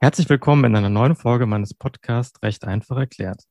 Herzlich 0.00 0.28
willkommen 0.28 0.62
in 0.62 0.76
einer 0.76 0.90
neuen 0.90 1.16
Folge 1.16 1.44
meines 1.44 1.74
Podcasts 1.74 2.40
Recht 2.40 2.64
einfach 2.64 2.96
erklärt. 2.96 3.42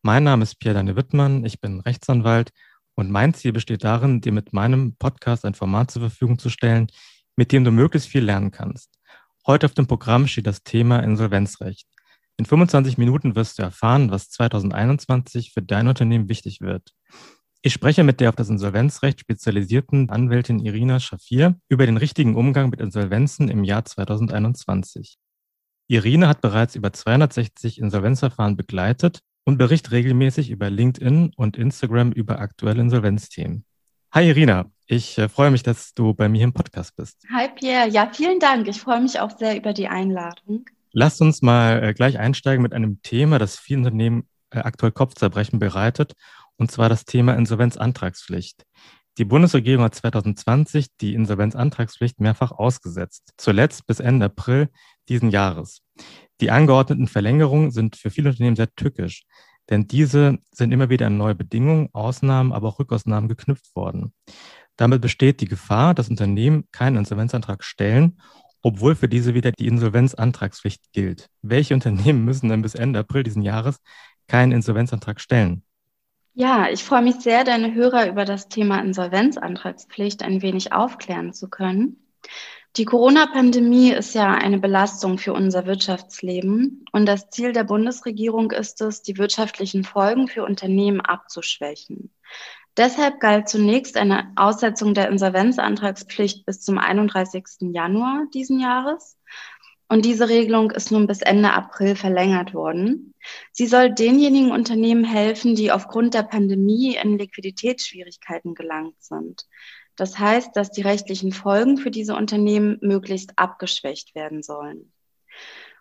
Mein 0.00 0.24
Name 0.24 0.42
ist 0.42 0.58
Pierre-Daniel 0.58 0.96
Wittmann, 0.96 1.44
ich 1.44 1.60
bin 1.60 1.80
Rechtsanwalt 1.80 2.50
und 2.94 3.10
mein 3.10 3.34
Ziel 3.34 3.52
besteht 3.52 3.84
darin, 3.84 4.22
dir 4.22 4.32
mit 4.32 4.54
meinem 4.54 4.96
Podcast 4.96 5.44
ein 5.44 5.52
Format 5.52 5.90
zur 5.90 6.00
Verfügung 6.00 6.38
zu 6.38 6.48
stellen, 6.48 6.86
mit 7.36 7.52
dem 7.52 7.62
du 7.62 7.70
möglichst 7.70 8.08
viel 8.08 8.24
lernen 8.24 8.50
kannst. 8.50 8.98
Heute 9.46 9.66
auf 9.66 9.74
dem 9.74 9.86
Programm 9.86 10.26
steht 10.28 10.46
das 10.46 10.62
Thema 10.62 11.00
Insolvenzrecht. 11.00 11.86
In 12.38 12.46
25 12.46 12.96
Minuten 12.96 13.36
wirst 13.36 13.58
du 13.58 13.62
erfahren, 13.62 14.10
was 14.10 14.30
2021 14.30 15.52
für 15.52 15.60
dein 15.60 15.88
Unternehmen 15.88 16.30
wichtig 16.30 16.62
wird. 16.62 16.94
Ich 17.60 17.74
spreche 17.74 18.02
mit 18.02 18.18
der 18.18 18.30
auf 18.30 18.36
das 18.36 18.48
Insolvenzrecht 18.48 19.20
spezialisierten 19.20 20.08
Anwältin 20.08 20.58
Irina 20.58 21.00
Schafir 21.00 21.60
über 21.68 21.84
den 21.84 21.98
richtigen 21.98 22.34
Umgang 22.34 22.70
mit 22.70 22.80
Insolvenzen 22.80 23.48
im 23.48 23.62
Jahr 23.62 23.84
2021. 23.84 25.18
Irina 25.88 26.28
hat 26.28 26.40
bereits 26.40 26.74
über 26.74 26.92
260 26.92 27.78
Insolvenzverfahren 27.78 28.56
begleitet 28.56 29.20
und 29.44 29.58
berichtet 29.58 29.92
regelmäßig 29.92 30.50
über 30.50 30.70
LinkedIn 30.70 31.32
und 31.36 31.56
Instagram 31.56 32.12
über 32.12 32.38
aktuelle 32.38 32.80
Insolvenzthemen. 32.80 33.64
Hi 34.12 34.28
Irina, 34.28 34.70
ich 34.86 35.18
äh, 35.18 35.28
freue 35.28 35.50
mich, 35.50 35.62
dass 35.62 35.94
du 35.94 36.14
bei 36.14 36.28
mir 36.28 36.44
im 36.44 36.52
Podcast 36.52 36.96
bist. 36.96 37.24
Hi 37.32 37.48
Pierre, 37.48 37.88
ja, 37.88 38.10
vielen 38.12 38.40
Dank. 38.40 38.68
Ich 38.68 38.80
freue 38.80 39.00
mich 39.00 39.18
auch 39.20 39.36
sehr 39.36 39.56
über 39.56 39.72
die 39.72 39.88
Einladung. 39.88 40.66
Lass 40.92 41.20
uns 41.20 41.42
mal 41.42 41.82
äh, 41.82 41.94
gleich 41.94 42.18
einsteigen 42.18 42.62
mit 42.62 42.74
einem 42.74 43.00
Thema, 43.02 43.38
das 43.38 43.58
vielen 43.58 43.80
Unternehmen 43.80 44.28
äh, 44.50 44.58
aktuell 44.58 44.92
Kopfzerbrechen 44.92 45.58
bereitet 45.58 46.12
und 46.56 46.70
zwar 46.70 46.88
das 46.88 47.04
Thema 47.04 47.34
Insolvenzantragspflicht. 47.34 48.64
Die 49.18 49.26
Bundesregierung 49.26 49.84
hat 49.84 49.94
2020 49.94 50.86
die 51.00 51.14
Insolvenzantragspflicht 51.14 52.18
mehrfach 52.18 52.50
ausgesetzt, 52.50 53.32
zuletzt 53.36 53.86
bis 53.86 54.00
Ende 54.00 54.26
April 54.26 54.70
diesen 55.08 55.30
Jahres. 55.30 55.82
Die 56.40 56.50
angeordneten 56.50 57.08
Verlängerungen 57.08 57.70
sind 57.70 57.96
für 57.96 58.10
viele 58.10 58.30
Unternehmen 58.30 58.56
sehr 58.56 58.74
tückisch, 58.74 59.24
denn 59.68 59.86
diese 59.86 60.38
sind 60.50 60.72
immer 60.72 60.88
wieder 60.88 61.08
an 61.08 61.18
neue 61.18 61.34
Bedingungen, 61.34 61.90
Ausnahmen, 61.92 62.52
aber 62.52 62.68
auch 62.68 62.78
Rückausnahmen 62.78 63.28
geknüpft 63.28 63.76
worden. 63.76 64.14
Damit 64.76 65.02
besteht 65.02 65.40
die 65.42 65.48
Gefahr, 65.48 65.94
dass 65.94 66.08
Unternehmen 66.08 66.64
keinen 66.72 66.96
Insolvenzantrag 66.96 67.62
stellen, 67.62 68.18
obwohl 68.62 68.94
für 68.94 69.08
diese 69.08 69.34
wieder 69.34 69.52
die 69.52 69.66
Insolvenzantragspflicht 69.66 70.92
gilt. 70.92 71.28
Welche 71.42 71.74
Unternehmen 71.74 72.24
müssen 72.24 72.48
denn 72.48 72.62
bis 72.62 72.74
Ende 72.74 73.00
April 73.00 73.24
diesen 73.24 73.42
Jahres 73.42 73.78
keinen 74.26 74.52
Insolvenzantrag 74.52 75.20
stellen? 75.20 75.64
Ja, 76.34 76.70
ich 76.70 76.82
freue 76.82 77.02
mich 77.02 77.16
sehr, 77.16 77.44
deine 77.44 77.74
Hörer 77.74 78.08
über 78.08 78.24
das 78.24 78.48
Thema 78.48 78.80
Insolvenzantragspflicht 78.80 80.22
ein 80.22 80.40
wenig 80.40 80.72
aufklären 80.72 81.34
zu 81.34 81.50
können. 81.50 82.02
Die 82.76 82.86
Corona-Pandemie 82.86 83.92
ist 83.92 84.14
ja 84.14 84.32
eine 84.32 84.58
Belastung 84.58 85.18
für 85.18 85.34
unser 85.34 85.66
Wirtschaftsleben 85.66 86.86
und 86.92 87.04
das 87.04 87.28
Ziel 87.28 87.52
der 87.52 87.64
Bundesregierung 87.64 88.50
ist 88.50 88.80
es, 88.80 89.02
die 89.02 89.18
wirtschaftlichen 89.18 89.84
Folgen 89.84 90.26
für 90.26 90.42
Unternehmen 90.44 91.02
abzuschwächen. 91.02 92.10
Deshalb 92.78 93.20
galt 93.20 93.50
zunächst 93.50 93.98
eine 93.98 94.32
Aussetzung 94.36 94.94
der 94.94 95.10
Insolvenzantragspflicht 95.10 96.46
bis 96.46 96.62
zum 96.62 96.78
31. 96.78 97.44
Januar 97.60 98.24
diesen 98.32 98.58
Jahres. 98.58 99.18
Und 99.86 100.06
diese 100.06 100.30
Regelung 100.30 100.70
ist 100.70 100.90
nun 100.90 101.06
bis 101.06 101.20
Ende 101.20 101.52
April 101.52 101.94
verlängert 101.94 102.54
worden. 102.54 103.11
Sie 103.52 103.66
soll 103.66 103.92
denjenigen 103.92 104.50
Unternehmen 104.50 105.04
helfen, 105.04 105.54
die 105.54 105.72
aufgrund 105.72 106.14
der 106.14 106.22
Pandemie 106.22 106.96
in 106.96 107.18
Liquiditätsschwierigkeiten 107.18 108.54
gelangt 108.54 109.02
sind. 109.02 109.46
Das 109.96 110.18
heißt, 110.18 110.56
dass 110.56 110.70
die 110.70 110.82
rechtlichen 110.82 111.32
Folgen 111.32 111.76
für 111.76 111.90
diese 111.90 112.16
Unternehmen 112.16 112.78
möglichst 112.80 113.38
abgeschwächt 113.38 114.14
werden 114.14 114.42
sollen. 114.42 114.92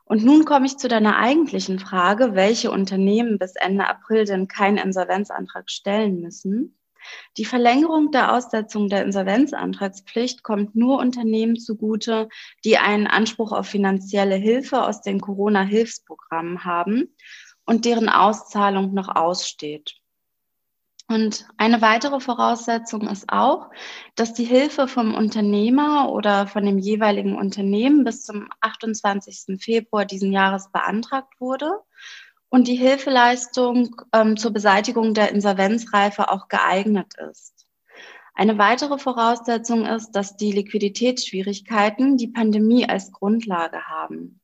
Und 0.04 0.26
nun 0.26 0.44
komme 0.44 0.66
ich 0.66 0.78
zu 0.78 0.90
deiner 0.90 1.18
eigentlichen 1.18 1.80
Frage, 1.80 2.36
welche 2.36 2.72
Unternehmen 2.72 3.40
bis 3.40 3.56
Ende 3.56 3.88
April 3.88 4.26
denn 4.26 4.48
keinen 4.50 4.78
Insolvenzantrag 4.78 5.70
stellen 5.70 6.20
müssen. 6.20 6.76
Die 7.38 7.46
Verlängerung 7.46 8.12
der 8.12 8.34
Aussetzung 8.34 8.90
der 8.90 9.04
Insolvenzantragspflicht 9.04 10.44
kommt 10.44 10.76
nur 10.76 11.00
Unternehmen 11.00 11.58
zugute, 11.58 12.30
die 12.66 12.78
einen 12.78 13.08
Anspruch 13.08 13.52
auf 13.52 13.68
finanzielle 13.68 14.36
Hilfe 14.36 14.84
aus 14.84 15.02
den 15.02 15.22
Corona-Hilfsprogrammen 15.22 16.66
haben 16.66 17.16
und 17.66 17.86
deren 17.86 18.10
Auszahlung 18.10 18.94
noch 18.94 19.10
aussteht. 19.10 19.96
Und 21.08 21.46
eine 21.58 21.82
weitere 21.82 22.22
Voraussetzung 22.22 23.10
ist 23.10 23.26
auch, 23.28 23.70
dass 24.16 24.34
die 24.34 24.46
Hilfe 24.46 24.88
vom 24.88 25.14
Unternehmer 25.14 26.10
oder 26.10 26.48
von 26.48 26.66
dem 26.66 26.78
jeweiligen 26.78 27.38
Unternehmen 27.38 28.06
bis 28.06 28.24
zum 28.24 28.48
28. 28.62 29.60
Februar 29.62 30.06
diesen 30.06 30.32
Jahres 30.32 30.72
beantragt 30.72 31.34
wurde 31.40 31.82
und 32.52 32.68
die 32.68 32.76
Hilfeleistung 32.76 33.96
ähm, 34.14 34.36
zur 34.38 34.52
Beseitigung 34.52 35.14
der 35.14 35.32
Insolvenzreife 35.32 36.30
auch 36.30 36.50
geeignet 36.50 37.14
ist. 37.32 37.66
Eine 38.36 38.58
weitere 38.58 38.98
Voraussetzung 38.98 39.86
ist, 39.86 40.12
dass 40.12 40.36
die 40.36 40.52
Liquiditätsschwierigkeiten 40.52 42.18
die 42.18 42.28
Pandemie 42.28 42.88
als 42.88 43.12
Grundlage 43.12 43.88
haben. 43.88 44.42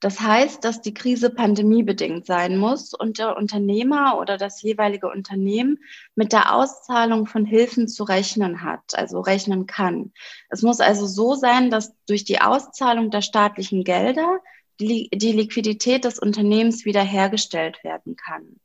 Das 0.00 0.20
heißt, 0.20 0.64
dass 0.64 0.80
die 0.80 0.92
Krise 0.92 1.30
pandemiebedingt 1.30 2.26
sein 2.26 2.58
muss 2.58 2.92
und 2.94 3.18
der 3.18 3.36
Unternehmer 3.36 4.18
oder 4.18 4.36
das 4.36 4.60
jeweilige 4.60 5.08
Unternehmen 5.08 5.78
mit 6.16 6.32
der 6.32 6.52
Auszahlung 6.52 7.26
von 7.26 7.46
Hilfen 7.46 7.86
zu 7.86 8.02
rechnen 8.02 8.62
hat, 8.62 8.82
also 8.94 9.20
rechnen 9.20 9.66
kann. 9.66 10.12
Es 10.50 10.62
muss 10.62 10.80
also 10.80 11.06
so 11.06 11.34
sein, 11.36 11.70
dass 11.70 11.94
durch 12.06 12.24
die 12.24 12.40
Auszahlung 12.40 13.10
der 13.10 13.22
staatlichen 13.22 13.84
Gelder 13.84 14.40
die, 14.80 15.08
Liquidität 15.32 16.04
des 16.04 16.18
Unternehmens 16.18 16.84
wiederhergestellt 16.84 17.82
werden 17.84 18.16
kann. 18.16 18.60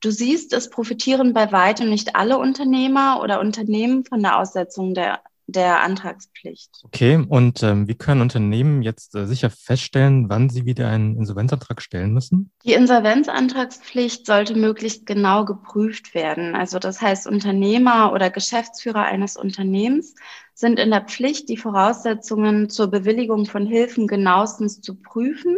Du 0.00 0.10
siehst, 0.10 0.52
es 0.52 0.70
profitieren 0.70 1.32
bei 1.32 1.50
weitem 1.50 1.90
nicht 1.90 2.14
alle 2.14 2.38
Unternehmer 2.38 3.20
oder 3.22 3.40
Unternehmen 3.40 4.04
von 4.04 4.22
der 4.22 4.38
Aussetzung 4.38 4.94
der, 4.94 5.20
der 5.48 5.80
Antragspflicht. 5.80 6.82
Okay, 6.84 7.24
und 7.26 7.62
ähm, 7.62 7.88
wie 7.88 7.94
können 7.94 8.20
Unternehmen 8.20 8.82
jetzt 8.82 9.14
äh, 9.14 9.26
sicher 9.26 9.48
feststellen, 9.48 10.28
wann 10.28 10.50
sie 10.50 10.66
wieder 10.66 10.88
einen 10.88 11.16
Insolvenzantrag 11.16 11.80
stellen 11.80 12.12
müssen? 12.12 12.52
Die 12.64 12.74
Insolvenzantragspflicht 12.74 14.26
sollte 14.26 14.54
möglichst 14.54 15.06
genau 15.06 15.46
geprüft 15.46 16.14
werden. 16.14 16.54
Also 16.54 16.78
das 16.78 17.00
heißt, 17.00 17.26
Unternehmer 17.26 18.12
oder 18.12 18.28
Geschäftsführer 18.28 19.04
eines 19.04 19.38
Unternehmens 19.38 20.14
sind 20.52 20.78
in 20.78 20.90
der 20.90 21.02
Pflicht, 21.02 21.48
die 21.48 21.56
Voraussetzungen 21.56 22.68
zur 22.68 22.88
Bewilligung 22.88 23.46
von 23.46 23.64
Hilfen 23.64 24.06
genauestens 24.06 24.82
zu 24.82 24.96
prüfen 24.96 25.56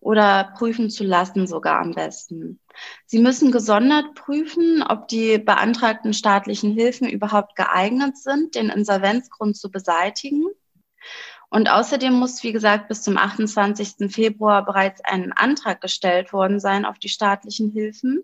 oder 0.00 0.52
prüfen 0.56 0.90
zu 0.90 1.04
lassen 1.04 1.46
sogar 1.46 1.80
am 1.80 1.92
besten. 1.92 2.60
Sie 3.06 3.18
müssen 3.18 3.50
gesondert 3.50 4.14
prüfen, 4.14 4.82
ob 4.82 5.08
die 5.08 5.38
beantragten 5.38 6.12
staatlichen 6.12 6.72
Hilfen 6.72 7.08
überhaupt 7.08 7.56
geeignet 7.56 8.16
sind, 8.16 8.54
den 8.54 8.68
Insolvenzgrund 8.68 9.56
zu 9.56 9.70
beseitigen. 9.70 10.44
Und 11.48 11.70
außerdem 11.70 12.12
muss, 12.12 12.42
wie 12.42 12.52
gesagt, 12.52 12.88
bis 12.88 13.02
zum 13.02 13.16
28. 13.16 14.12
Februar 14.12 14.64
bereits 14.64 15.00
ein 15.04 15.32
Antrag 15.32 15.80
gestellt 15.80 16.32
worden 16.32 16.60
sein 16.60 16.84
auf 16.84 16.98
die 16.98 17.08
staatlichen 17.08 17.70
Hilfen. 17.70 18.22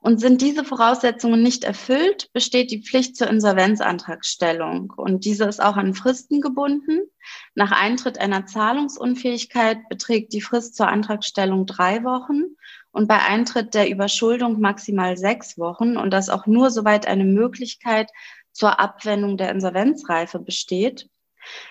Und 0.00 0.20
sind 0.20 0.42
diese 0.42 0.64
Voraussetzungen 0.64 1.42
nicht 1.42 1.64
erfüllt, 1.64 2.30
besteht 2.32 2.70
die 2.70 2.82
Pflicht 2.82 3.16
zur 3.16 3.28
Insolvenzantragstellung. 3.28 4.92
Und 4.96 5.24
diese 5.24 5.44
ist 5.44 5.60
auch 5.62 5.76
an 5.76 5.94
Fristen 5.94 6.40
gebunden. 6.40 7.00
Nach 7.54 7.72
Eintritt 7.72 8.18
einer 8.18 8.46
Zahlungsunfähigkeit 8.46 9.88
beträgt 9.88 10.32
die 10.32 10.40
Frist 10.40 10.76
zur 10.76 10.88
Antragstellung 10.88 11.66
drei 11.66 12.04
Wochen 12.04 12.42
und 12.92 13.08
bei 13.08 13.18
Eintritt 13.18 13.74
der 13.74 13.90
Überschuldung 13.90 14.60
maximal 14.60 15.16
sechs 15.16 15.58
Wochen 15.58 15.96
und 15.96 16.10
das 16.10 16.28
auch 16.30 16.46
nur 16.46 16.70
soweit 16.70 17.06
eine 17.06 17.24
Möglichkeit 17.24 18.10
zur 18.52 18.80
Abwendung 18.80 19.36
der 19.36 19.50
Insolvenzreife 19.50 20.38
besteht. 20.38 21.08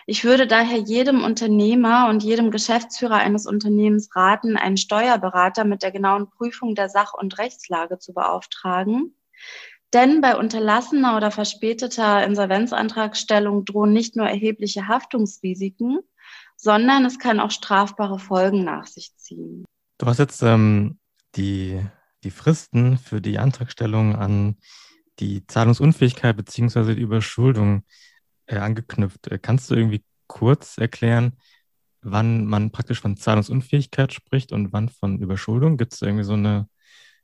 Ich 0.06 0.24
würde 0.24 0.48
daher 0.48 0.78
jedem 0.78 1.24
Unternehmer 1.24 2.08
und 2.10 2.24
jedem 2.24 2.52
Geschäftsführer 2.52 3.16
eines 3.16 3.46
Unternehmens 3.46 4.16
raten, 4.16 4.58
einen 4.58 4.78
Steuerberater 4.78 5.66
mit 5.66 5.84
der 5.84 5.92
genauen 5.92 6.30
Prüfung 6.30 6.76
der 6.76 6.90
Sach- 6.90 7.14
und 7.14 7.38
Rechtslage 7.38 8.00
zu 8.00 8.14
beauftragen. 8.14 9.16
Denn 9.94 10.22
bei 10.22 10.36
unterlassener 10.36 11.16
oder 11.16 11.32
verspäteter 11.32 12.26
Insolvenzantragstellung 12.26 13.64
drohen 13.66 13.94
nicht 13.94 14.16
nur 14.16 14.28
erhebliche 14.28 14.88
Haftungsrisiken, 14.88 16.00
sondern 16.58 17.06
es 17.06 17.20
kann 17.20 17.40
auch 17.40 17.52
strafbare 17.52 18.20
Folgen 18.20 18.64
nach 18.64 18.88
sich 18.88 19.16
ziehen. 19.16 19.64
Du 19.98 20.06
hast 20.06 20.18
jetzt 20.18 20.42
ähm, 20.44 21.00
die, 21.36 21.82
die 22.24 22.32
Fristen 22.32 22.98
für 22.98 23.22
die 23.22 23.40
Antragstellung 23.40 24.16
an 24.16 24.58
die 25.20 25.46
Zahlungsunfähigkeit 25.48 26.36
beziehungsweise 26.36 26.96
die 26.96 27.02
Überschuldung 27.02 27.84
äh, 28.48 28.58
angeknüpft. 28.58 29.28
Äh, 29.28 29.40
kannst 29.40 29.70
du 29.70 29.76
irgendwie 29.76 30.04
kurz 30.28 30.78
erklären, 30.78 31.34
wann 32.02 32.46
man 32.46 32.72
praktisch 32.72 33.02
von 33.02 33.18
Zahlungsunfähigkeit 33.18 34.14
spricht 34.14 34.52
und 34.52 34.74
wann 34.74 34.90
von 34.90 35.20
Überschuldung? 35.20 35.78
Gibt 35.78 35.94
es 35.94 36.02
irgendwie 36.02 36.24
so 36.24 36.34
eine, 36.34 36.68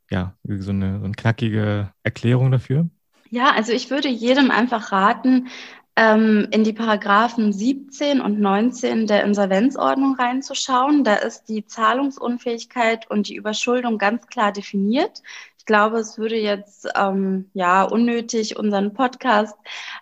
ja, 0.10 0.36
so 0.44 0.72
eine, 0.72 1.00
so 1.00 1.06
eine 1.06 1.14
knackige 1.14 1.92
Erklärung 2.04 2.52
dafür? 2.52 2.90
Ja, 3.30 3.52
also 3.52 3.72
ich 3.72 3.90
würde 3.90 4.10
jedem 4.10 4.52
einfach 4.52 4.92
raten, 4.92 5.48
ähm, 5.96 6.48
in 6.52 6.64
die 6.64 6.74
Paragraphen 6.74 7.54
17 7.54 8.20
und 8.20 8.40
19 8.40 9.06
der 9.06 9.24
Insolvenzordnung 9.24 10.16
reinzuschauen. 10.16 11.04
Da 11.04 11.16
ist 11.16 11.46
die 11.46 11.66
Zahlungsunfähigkeit 11.66 13.10
und 13.10 13.30
die 13.30 13.36
Überschuldung 13.36 13.98
ganz 13.98 14.26
klar 14.28 14.52
definiert. 14.52 15.22
Ich 15.64 15.66
glaube, 15.66 16.00
es 16.00 16.18
würde 16.18 16.36
jetzt 16.36 16.90
ähm, 16.94 17.50
ja 17.54 17.84
unnötig 17.84 18.60
unseren 18.60 18.94
Podcast 18.94 19.56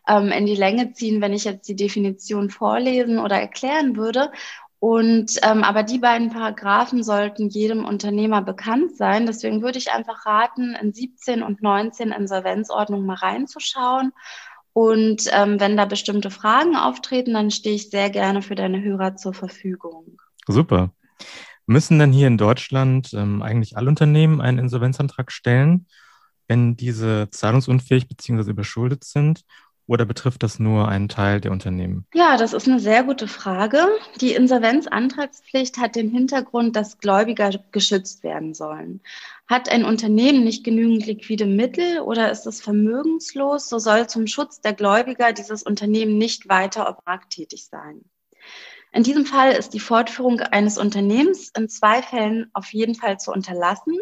ähm, 0.08 0.30
in 0.30 0.48
die 0.48 0.56
Länge 0.56 0.94
ziehen, 0.94 1.22
wenn 1.22 1.34
ich 1.34 1.44
jetzt 1.44 1.70
die 1.70 1.76
Definition 1.76 2.50
vorlesen 2.50 3.20
oder 3.20 3.40
erklären 3.40 3.96
würde. 3.96 4.32
Und 4.80 5.34
ähm, 5.44 5.64
aber 5.64 5.84
die 5.84 6.00
beiden 6.00 6.32
Paragraphen 6.32 7.04
sollten 7.04 7.50
jedem 7.50 7.86
Unternehmer 7.86 8.42
bekannt 8.42 8.98
sein. 8.98 9.28
Deswegen 9.28 9.62
würde 9.62 9.78
ich 9.78 9.92
einfach 9.92 10.26
raten, 10.26 10.76
in 10.82 10.94
17 10.94 11.44
und 11.44 11.62
19 11.62 12.12
Insolvenzordnung 12.12 13.06
mal 13.06 13.18
reinzuschauen. 13.18 14.14
Und 14.74 15.26
ähm, 15.32 15.60
wenn 15.60 15.78
da 15.78 15.86
bestimmte 15.86 16.32
Fragen 16.32 16.76
auftreten, 16.76 17.36
dann 17.36 17.52
stehe 17.52 17.76
ich 17.76 17.92
sehr 17.92 18.10
gerne 18.10 18.42
für 18.42 18.56
deine 18.56 18.82
Hörer 18.82 19.16
zur 19.16 19.36
Verfügung. 19.36 20.18
Super. 20.48 20.90
Müssen 21.72 22.00
denn 22.00 22.12
hier 22.12 22.28
in 22.28 22.38
Deutschland 22.38 23.14
ähm, 23.14 23.42
eigentlich 23.42 23.78
alle 23.78 23.88
Unternehmen 23.88 24.42
einen 24.42 24.58
Insolvenzantrag 24.58 25.32
stellen, 25.32 25.88
wenn 26.50 26.76
diese 26.76 27.30
zahlungsunfähig 27.32 28.10
bzw. 28.10 28.52
überschuldet 28.52 29.06
sind? 29.06 29.46
Oder 29.88 30.06
betrifft 30.06 30.44
das 30.44 30.60
nur 30.60 30.90
einen 30.90 31.08
Teil 31.08 31.40
der 31.40 31.54
Unternehmen? 31.54 32.06
Ja, 32.14 32.36
das 32.36 32.52
ist 32.52 32.68
eine 32.68 32.82
sehr 32.82 33.04
gute 33.04 33.30
Frage. 33.30 33.88
Die 34.20 34.34
Insolvenzantragspflicht 34.34 35.78
hat 35.78 35.96
den 35.96 36.10
Hintergrund, 36.10 36.76
dass 36.76 36.98
Gläubiger 36.98 37.52
geschützt 37.72 38.24
werden 38.24 38.54
sollen. 38.54 39.00
Hat 39.48 39.70
ein 39.70 39.86
Unternehmen 39.86 40.44
nicht 40.44 40.66
genügend 40.66 41.06
liquide 41.06 41.46
Mittel 41.46 42.00
oder 42.02 42.32
ist 42.32 42.48
es 42.48 42.62
vermögenslos, 42.62 43.70
so 43.70 43.80
soll 43.80 44.08
zum 44.08 44.28
Schutz 44.28 44.60
der 44.60 44.74
Gläubiger 44.74 45.32
dieses 45.32 45.64
Unternehmen 45.64 46.18
nicht 46.18 46.50
weiter 46.50 46.90
ob 46.90 47.02
tätig 47.30 47.68
sein. 47.72 48.04
In 48.94 49.04
diesem 49.04 49.26
Fall 49.26 49.54
ist 49.54 49.74
die 49.74 49.80
Fortführung 49.80 50.42
eines 50.42 50.78
Unternehmens 50.78 51.50
in 51.56 51.70
zwei 51.70 52.02
Fällen 52.02 52.50
auf 52.54 52.74
jeden 52.74 52.94
Fall 52.94 53.18
zu 53.20 53.32
unterlassen, 53.32 53.98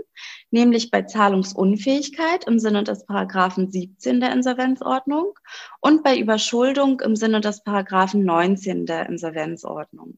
nämlich 0.49 0.89
bei 0.89 1.03
Zahlungsunfähigkeit 1.03 2.45
im 2.45 2.57
Sinne 2.57 2.83
des 2.83 3.05
Paragraphen 3.05 3.69
17 3.69 4.19
der 4.19 4.31
Insolvenzordnung 4.31 5.37
und 5.79 6.03
bei 6.03 6.17
Überschuldung 6.17 7.01
im 7.01 7.15
Sinne 7.15 7.39
des 7.39 7.63
Paragraphen 7.63 8.23
19 8.23 8.87
der 8.87 9.07
Insolvenzordnung. 9.07 10.17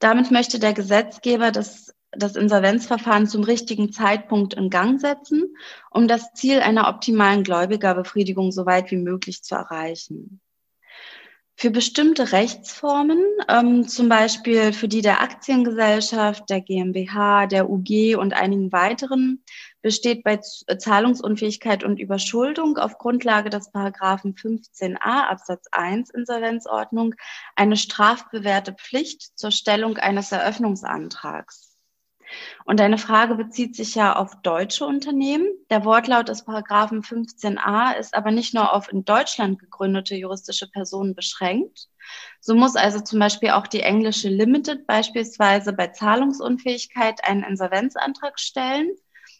Damit 0.00 0.30
möchte 0.30 0.58
der 0.58 0.74
Gesetzgeber 0.74 1.50
das, 1.50 1.94
das 2.10 2.36
Insolvenzverfahren 2.36 3.26
zum 3.26 3.42
richtigen 3.42 3.90
Zeitpunkt 3.90 4.52
in 4.52 4.68
Gang 4.68 5.00
setzen, 5.00 5.56
um 5.90 6.08
das 6.08 6.34
Ziel 6.34 6.60
einer 6.60 6.88
optimalen 6.88 7.42
Gläubigerbefriedigung 7.42 8.52
so 8.52 8.66
weit 8.66 8.90
wie 8.90 8.96
möglich 8.96 9.42
zu 9.42 9.54
erreichen. 9.54 10.40
Für 11.60 11.72
bestimmte 11.72 12.30
Rechtsformen, 12.30 13.18
ähm, 13.48 13.88
zum 13.88 14.08
Beispiel 14.08 14.72
für 14.72 14.86
die 14.86 15.02
der 15.02 15.20
Aktiengesellschaft, 15.20 16.48
der 16.48 16.60
GmbH, 16.60 17.48
der 17.48 17.68
UG 17.68 18.14
und 18.14 18.32
einigen 18.32 18.70
weiteren, 18.70 19.42
besteht 19.82 20.22
bei 20.22 20.36
Zahlungsunfähigkeit 20.36 21.82
und 21.82 21.98
Überschuldung 21.98 22.78
auf 22.78 22.98
Grundlage 22.98 23.50
des 23.50 23.72
Paragraphen 23.72 24.36
15a 24.36 25.00
Absatz 25.00 25.66
1 25.72 26.10
Insolvenzordnung 26.10 27.16
eine 27.56 27.76
strafbewährte 27.76 28.74
Pflicht 28.74 29.36
zur 29.36 29.50
Stellung 29.50 29.96
eines 29.96 30.30
Eröffnungsantrags. 30.30 31.67
Und 32.64 32.80
deine 32.80 32.98
Frage 32.98 33.34
bezieht 33.34 33.76
sich 33.76 33.94
ja 33.94 34.16
auf 34.16 34.40
deutsche 34.42 34.84
Unternehmen. 34.84 35.46
Der 35.70 35.84
Wortlaut 35.84 36.28
des 36.28 36.44
Paragraphen 36.44 37.02
15a 37.02 37.96
ist 37.96 38.14
aber 38.14 38.30
nicht 38.30 38.54
nur 38.54 38.74
auf 38.74 38.92
in 38.92 39.04
Deutschland 39.04 39.58
gegründete 39.58 40.14
juristische 40.14 40.68
Personen 40.68 41.14
beschränkt. 41.14 41.88
So 42.40 42.54
muss 42.54 42.76
also 42.76 43.00
zum 43.00 43.18
Beispiel 43.18 43.50
auch 43.50 43.66
die 43.66 43.80
englische 43.80 44.28
Limited 44.28 44.86
beispielsweise 44.86 45.72
bei 45.72 45.88
Zahlungsunfähigkeit 45.88 47.24
einen 47.24 47.42
Insolvenzantrag 47.42 48.38
stellen, 48.38 48.90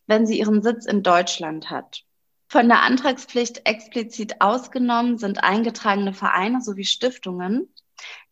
wenn 0.06 0.26
sie 0.26 0.38
ihren 0.38 0.62
Sitz 0.62 0.86
in 0.86 1.02
Deutschland 1.02 1.70
hat. 1.70 2.04
Von 2.50 2.68
der 2.68 2.82
Antragspflicht 2.82 3.66
explizit 3.66 4.40
ausgenommen 4.40 5.18
sind 5.18 5.44
eingetragene 5.44 6.14
Vereine 6.14 6.62
sowie 6.62 6.84
Stiftungen. 6.84 7.68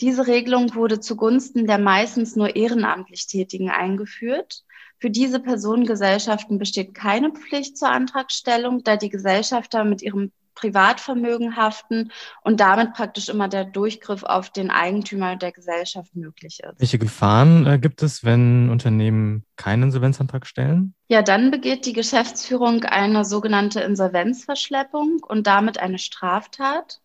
Diese 0.01 0.27
Regelung 0.27 0.75
wurde 0.75 1.01
zugunsten 1.01 1.67
der 1.67 1.79
meistens 1.79 2.37
nur 2.37 2.57
ehrenamtlich 2.57 3.27
Tätigen 3.27 3.71
eingeführt. 3.71 4.65
Für 4.99 5.11
diese 5.11 5.41
Personengesellschaften 5.41 6.59
besteht 6.59 6.95
keine 6.95 7.31
Pflicht 7.31 7.77
zur 7.77 7.91
Antragstellung, 7.91 8.83
da 8.83 8.97
die 8.97 9.11
Gesellschafter 9.11 9.85
mit 9.85 10.03
ihrem 10.03 10.33
Privatvermögen 10.57 11.57
haften 11.57 12.11
und 12.43 12.59
damit 12.59 12.95
praktisch 12.95 13.29
immer 13.29 13.47
der 13.47 13.65
Durchgriff 13.65 14.25
auf 14.25 14.51
den 14.51 14.71
Eigentümer 14.71 15.37
der 15.37 15.53
Gesellschaft 15.53 16.17
möglich 16.17 16.61
ist. 16.61 16.81
Welche 16.81 16.99
Gefahren 16.99 17.67
äh, 17.67 17.79
gibt 17.79 18.03
es, 18.03 18.25
wenn 18.25 18.71
Unternehmen 18.71 19.45
keinen 19.55 19.85
Insolvenzantrag 19.85 20.47
stellen? 20.47 20.95
Ja, 21.09 21.23
dann 21.23 21.53
begeht 21.53 21.87
die 21.87 21.93
Geschäftsführung 21.93 22.83
eine 22.85 23.25
sogenannte 23.25 23.81
Insolvenzverschleppung 23.81 25.21
und 25.29 25.47
damit 25.47 25.79
eine 25.79 25.99
Straftat. 25.99 27.01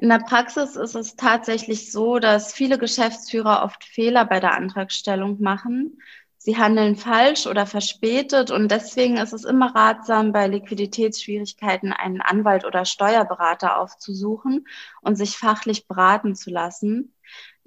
In 0.00 0.08
der 0.08 0.18
Praxis 0.18 0.76
ist 0.76 0.94
es 0.94 1.14
tatsächlich 1.14 1.92
so, 1.92 2.18
dass 2.18 2.54
viele 2.54 2.78
Geschäftsführer 2.78 3.62
oft 3.62 3.84
Fehler 3.84 4.24
bei 4.24 4.40
der 4.40 4.54
Antragstellung 4.54 5.42
machen. 5.42 6.00
Sie 6.38 6.56
handeln 6.56 6.96
falsch 6.96 7.46
oder 7.46 7.66
verspätet 7.66 8.50
und 8.50 8.70
deswegen 8.70 9.18
ist 9.18 9.34
es 9.34 9.44
immer 9.44 9.74
ratsam, 9.76 10.32
bei 10.32 10.46
Liquiditätsschwierigkeiten 10.46 11.92
einen 11.92 12.22
Anwalt 12.22 12.64
oder 12.64 12.86
Steuerberater 12.86 13.78
aufzusuchen 13.78 14.66
und 15.02 15.16
sich 15.16 15.36
fachlich 15.36 15.86
beraten 15.86 16.34
zu 16.34 16.48
lassen. 16.48 17.14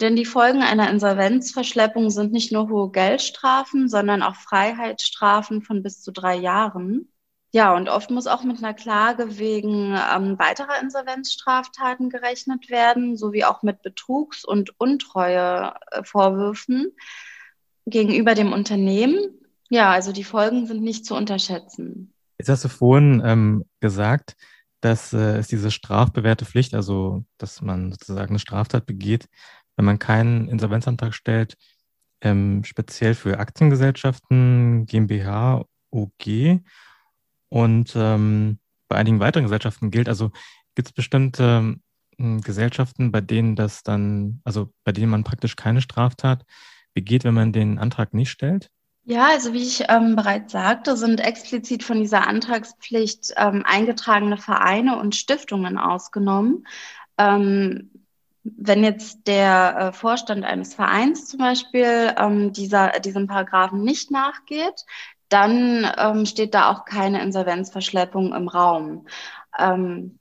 Denn 0.02 0.16
die 0.16 0.26
Folgen 0.26 0.64
einer 0.64 0.90
Insolvenzverschleppung 0.90 2.10
sind 2.10 2.32
nicht 2.32 2.52
nur 2.52 2.68
hohe 2.68 2.90
Geldstrafen, 2.90 3.88
sondern 3.88 4.24
auch 4.24 4.36
Freiheitsstrafen 4.38 5.62
von 5.62 5.84
bis 5.84 6.02
zu 6.02 6.12
drei 6.12 6.34
Jahren. 6.34 7.13
Ja, 7.56 7.76
und 7.76 7.88
oft 7.88 8.10
muss 8.10 8.26
auch 8.26 8.44
mit 8.44 8.58
einer 8.58 8.74
Klage 8.74 9.38
wegen 9.38 9.94
ähm, 9.94 10.40
weiterer 10.40 10.82
Insolvenzstraftaten 10.82 12.10
gerechnet 12.10 12.72
werden, 12.72 13.16
sowie 13.16 13.44
auch 13.44 13.62
mit 13.62 13.84
Betrugs- 13.84 14.44
und 14.44 14.80
Untreuevorwürfen 14.80 16.88
gegenüber 17.86 18.34
dem 18.34 18.54
Unternehmen. 18.54 19.20
Ja, 19.70 19.92
also 19.92 20.12
die 20.12 20.24
Folgen 20.24 20.66
sind 20.66 20.82
nicht 20.82 21.06
zu 21.06 21.16
unterschätzen. 21.16 22.12
Jetzt 22.40 22.50
hast 22.50 22.66
du 22.66 22.70
vorhin 22.70 23.22
ähm, 23.24 23.66
gesagt, 23.82 24.36
dass 24.82 25.14
äh, 25.14 25.38
es 25.38 25.48
diese 25.48 25.70
strafbewährte 25.70 26.46
Pflicht, 26.46 26.74
also 26.74 27.24
dass 27.38 27.62
man 27.62 27.92
sozusagen 27.92 28.30
eine 28.30 28.40
Straftat 28.40 28.88
begeht, 28.88 29.30
wenn 29.76 29.86
man 29.86 30.00
keinen 30.00 30.48
Insolvenzantrag 30.48 31.14
stellt, 31.14 31.56
ähm, 32.22 32.64
speziell 32.64 33.14
für 33.14 33.38
Aktiengesellschaften, 33.38 34.88
GmbH, 34.88 35.66
OG 35.92 36.64
und 37.54 37.94
ähm, 37.96 38.58
bei 38.88 38.96
einigen 38.96 39.20
weiteren 39.20 39.44
Gesellschaften 39.44 39.92
gilt, 39.92 40.10
also 40.10 40.32
gibt 40.74 40.88
es 40.88 40.92
bestimmte 40.92 41.76
äh, 42.18 42.38
Gesellschaften, 42.40 43.12
bei 43.12 43.22
denen 43.22 43.56
das 43.56 43.84
dann, 43.84 44.42
also 44.44 44.74
bei 44.84 44.92
denen 44.92 45.12
man 45.12 45.24
praktisch 45.24 45.56
keine 45.56 45.80
Straftat 45.80 46.46
begeht, 46.96 47.24
wenn 47.24 47.36
man 47.36 47.54
den 47.54 47.78
Antrag 47.78 48.16
nicht 48.16 48.32
stellt? 48.32 48.72
Ja, 49.04 49.28
also 49.28 49.54
wie 49.54 49.62
ich 49.62 49.84
ähm, 49.88 50.16
bereits 50.16 50.52
sagte, 50.52 50.98
sind 50.98 51.20
explizit 51.20 51.84
von 51.84 52.00
dieser 52.00 52.28
Antragspflicht 52.28 53.34
ähm, 53.38 53.62
eingetragene 53.68 54.38
Vereine 54.38 54.98
und 54.98 55.16
Stiftungen 55.16 55.78
ausgenommen. 55.78 56.66
Ähm, 57.20 57.92
wenn 58.44 58.84
jetzt 58.84 59.28
der 59.28 59.76
äh, 59.78 59.94
Vorstand 59.94 60.44
eines 60.44 60.74
Vereins 60.74 61.28
zum 61.28 61.40
Beispiel 61.40 62.14
ähm, 62.18 62.52
dieser, 62.52 63.00
diesem 63.00 63.28
Paragraphen 63.28 63.84
nicht 63.84 64.10
nachgeht, 64.10 64.86
dann 65.34 65.88
ähm, 65.98 66.26
steht 66.26 66.54
da 66.54 66.72
auch 66.72 66.86
keine 66.86 67.22
Insolvenzverschleppung 67.22 68.34
im 68.34 68.48
Raum. 68.48 69.08
Ähm, 69.58 70.20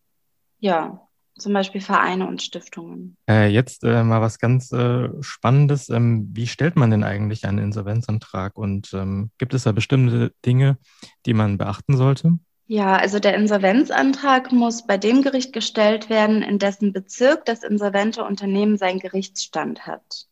ja, 0.59 1.07
zum 1.39 1.53
Beispiel 1.53 1.81
Vereine 1.81 2.27
und 2.27 2.43
Stiftungen. 2.43 3.17
Äh, 3.29 3.49
jetzt 3.49 3.85
äh, 3.85 4.03
mal 4.05 4.21
was 4.21 4.39
ganz 4.39 4.73
äh, 4.73 5.09
Spannendes. 5.21 5.89
Ähm, 5.89 6.31
wie 6.33 6.47
stellt 6.47 6.77
man 6.77 6.91
denn 6.91 7.05
eigentlich 7.05 7.45
einen 7.45 7.59
Insolvenzantrag 7.59 8.57
und 8.57 8.93
ähm, 8.95 9.31
gibt 9.39 9.55
es 9.55 9.65
da 9.65 9.73
bestimmte 9.73 10.33
Dinge, 10.45 10.79
die 11.27 11.35
man 11.35 11.59
beachten 11.59 11.97
sollte? 11.97 12.39
Ja, 12.67 12.97
also 12.97 13.19
der 13.19 13.35
Insolvenzantrag 13.35 14.53
muss 14.53 14.87
bei 14.87 14.97
dem 14.97 15.23
Gericht 15.23 15.53
gestellt 15.53 16.09
werden, 16.09 16.43
in 16.43 16.59
dessen 16.59 16.93
Bezirk 16.93 17.45
das 17.45 17.63
insolvente 17.63 18.25
Unternehmen 18.25 18.79
seinen 18.79 18.99
Gerichtsstand 18.99 19.87
hat. 19.87 20.27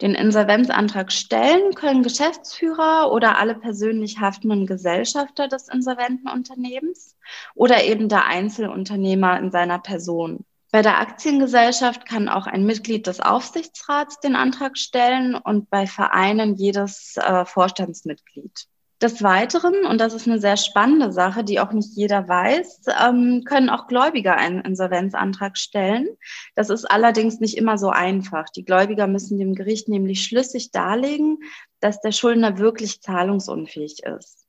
Den 0.00 0.14
Insolvenzantrag 0.14 1.12
stellen 1.12 1.74
können 1.74 2.02
Geschäftsführer 2.02 3.10
oder 3.12 3.38
alle 3.38 3.54
persönlich 3.54 4.20
haftenden 4.20 4.66
Gesellschafter 4.66 5.48
des 5.48 5.68
insolventen 5.68 6.28
Unternehmens 6.28 7.16
oder 7.54 7.84
eben 7.84 8.08
der 8.08 8.26
Einzelunternehmer 8.26 9.38
in 9.38 9.50
seiner 9.50 9.78
Person. 9.78 10.44
Bei 10.72 10.82
der 10.82 11.00
Aktiengesellschaft 11.00 12.06
kann 12.06 12.28
auch 12.28 12.46
ein 12.46 12.66
Mitglied 12.66 13.06
des 13.06 13.20
Aufsichtsrats 13.20 14.20
den 14.20 14.36
Antrag 14.36 14.76
stellen 14.76 15.34
und 15.34 15.70
bei 15.70 15.86
Vereinen 15.86 16.56
jedes 16.56 17.16
äh, 17.16 17.44
Vorstandsmitglied. 17.44 18.66
Des 19.02 19.22
Weiteren, 19.22 19.84
und 19.84 20.00
das 20.00 20.14
ist 20.14 20.26
eine 20.26 20.38
sehr 20.38 20.56
spannende 20.56 21.12
Sache, 21.12 21.44
die 21.44 21.60
auch 21.60 21.72
nicht 21.72 21.90
jeder 21.94 22.28
weiß, 22.28 22.84
ähm, 23.06 23.42
können 23.44 23.68
auch 23.68 23.88
Gläubiger 23.88 24.36
einen 24.36 24.62
Insolvenzantrag 24.62 25.58
stellen. 25.58 26.08
Das 26.54 26.70
ist 26.70 26.86
allerdings 26.86 27.38
nicht 27.38 27.58
immer 27.58 27.76
so 27.76 27.90
einfach. 27.90 28.48
Die 28.48 28.64
Gläubiger 28.64 29.06
müssen 29.06 29.38
dem 29.38 29.54
Gericht 29.54 29.88
nämlich 29.88 30.22
schlüssig 30.24 30.70
darlegen, 30.70 31.40
dass 31.80 32.00
der 32.00 32.12
Schuldner 32.12 32.56
wirklich 32.56 33.02
zahlungsunfähig 33.02 34.02
ist. 34.02 34.46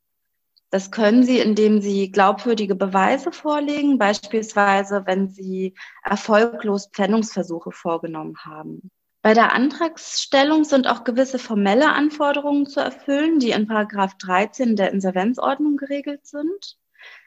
Das 0.69 0.91
können 0.91 1.23
sie, 1.23 1.39
indem 1.39 1.81
sie 1.81 2.11
glaubwürdige 2.11 2.75
Beweise 2.75 3.33
vorlegen, 3.33 3.97
beispielsweise 3.97 5.03
wenn 5.05 5.29
sie 5.29 5.75
erfolglos 6.03 6.89
Pfändungsversuche 6.93 7.71
vorgenommen 7.71 8.37
haben. 8.45 8.91
Bei 9.27 9.33
der 9.33 9.51
Antragsstellung 9.51 10.63
sind 10.63 10.87
auch 10.87 11.03
gewisse 11.03 11.37
formelle 11.37 11.89
Anforderungen 11.89 12.65
zu 12.65 12.79
erfüllen, 12.79 13.39
die 13.39 13.49
in 13.49 13.67
Paragraph 13.67 14.13
13 14.19 14.77
der 14.77 14.93
Insolvenzordnung 14.93 15.75
geregelt 15.75 16.25
sind. 16.25 16.77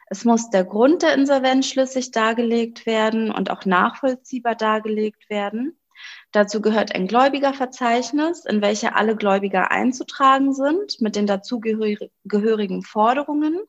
Es 0.06 0.24
muss 0.24 0.48
der 0.48 0.64
Grund 0.64 1.02
der 1.02 1.12
Insolvenz 1.12 1.66
schlüssig 1.66 2.10
dargelegt 2.10 2.86
werden 2.86 3.30
und 3.30 3.50
auch 3.50 3.66
nachvollziehbar 3.66 4.54
dargelegt 4.54 5.28
werden. 5.28 5.78
Dazu 6.32 6.62
gehört 6.62 6.94
ein 6.94 7.06
Gläubigerverzeichnis, 7.06 8.46
in 8.46 8.62
welche 8.62 8.94
alle 8.96 9.14
Gläubiger 9.14 9.70
einzutragen 9.70 10.54
sind 10.54 11.02
mit 11.02 11.16
den 11.16 11.26
dazugehörigen 11.26 12.82
Forderungen. 12.82 13.60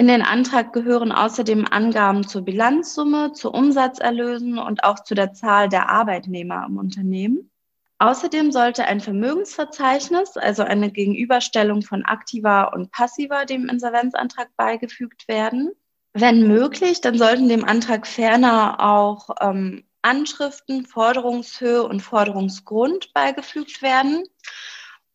In 0.00 0.08
den 0.08 0.22
Antrag 0.22 0.72
gehören 0.72 1.12
außerdem 1.12 1.66
Angaben 1.70 2.26
zur 2.26 2.40
Bilanzsumme, 2.40 3.34
zu 3.34 3.52
Umsatzerlösen 3.52 4.56
und 4.56 4.82
auch 4.82 5.00
zu 5.00 5.14
der 5.14 5.34
Zahl 5.34 5.68
der 5.68 5.90
Arbeitnehmer 5.90 6.64
im 6.66 6.78
Unternehmen. 6.78 7.50
Außerdem 7.98 8.50
sollte 8.50 8.86
ein 8.86 9.00
Vermögensverzeichnis, 9.00 10.38
also 10.38 10.62
eine 10.62 10.90
Gegenüberstellung 10.90 11.82
von 11.82 12.02
aktiver 12.06 12.72
und 12.72 12.90
passiver, 12.90 13.44
dem 13.44 13.68
Insolvenzantrag 13.68 14.48
beigefügt 14.56 15.28
werden. 15.28 15.70
Wenn 16.14 16.48
möglich, 16.48 17.02
dann 17.02 17.18
sollten 17.18 17.50
dem 17.50 17.66
Antrag 17.66 18.06
ferner 18.06 18.80
auch 18.80 19.28
ähm, 19.42 19.84
Anschriften, 20.00 20.86
Forderungshöhe 20.86 21.82
und 21.82 22.00
Forderungsgrund 22.00 23.12
beigefügt 23.12 23.82
werden 23.82 24.24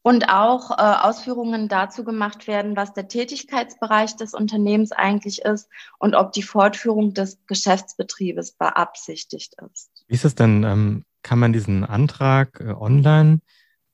und 0.06 0.30
auch 0.30 0.70
äh, 0.70 0.76
Ausführungen 0.76 1.68
dazu 1.68 2.04
gemacht 2.04 2.46
werden, 2.46 2.76
was 2.76 2.94
der 2.94 3.08
Tätigkeitsbereich 3.08 4.16
des 4.16 4.36
Unternehmens 4.36 4.92
eigentlich 4.92 5.42
ist 5.42 5.68
und 5.98 6.14
ob 6.14 6.32
die 6.32 6.44
Fortführung 6.44 7.16
des 7.16 7.40
Geschäftsbetriebes 7.48 8.52
beabsichtigt 8.52 9.56
ist. 9.68 9.90
Wie 10.08 10.14
ist 10.14 10.24
es 10.24 10.36
denn? 10.36 10.64
Ähm, 10.64 11.06
kann 11.24 11.40
man 11.40 11.54
diesen 11.54 11.84
Antrag 11.84 12.60
äh, 12.60 12.74
online 12.74 13.40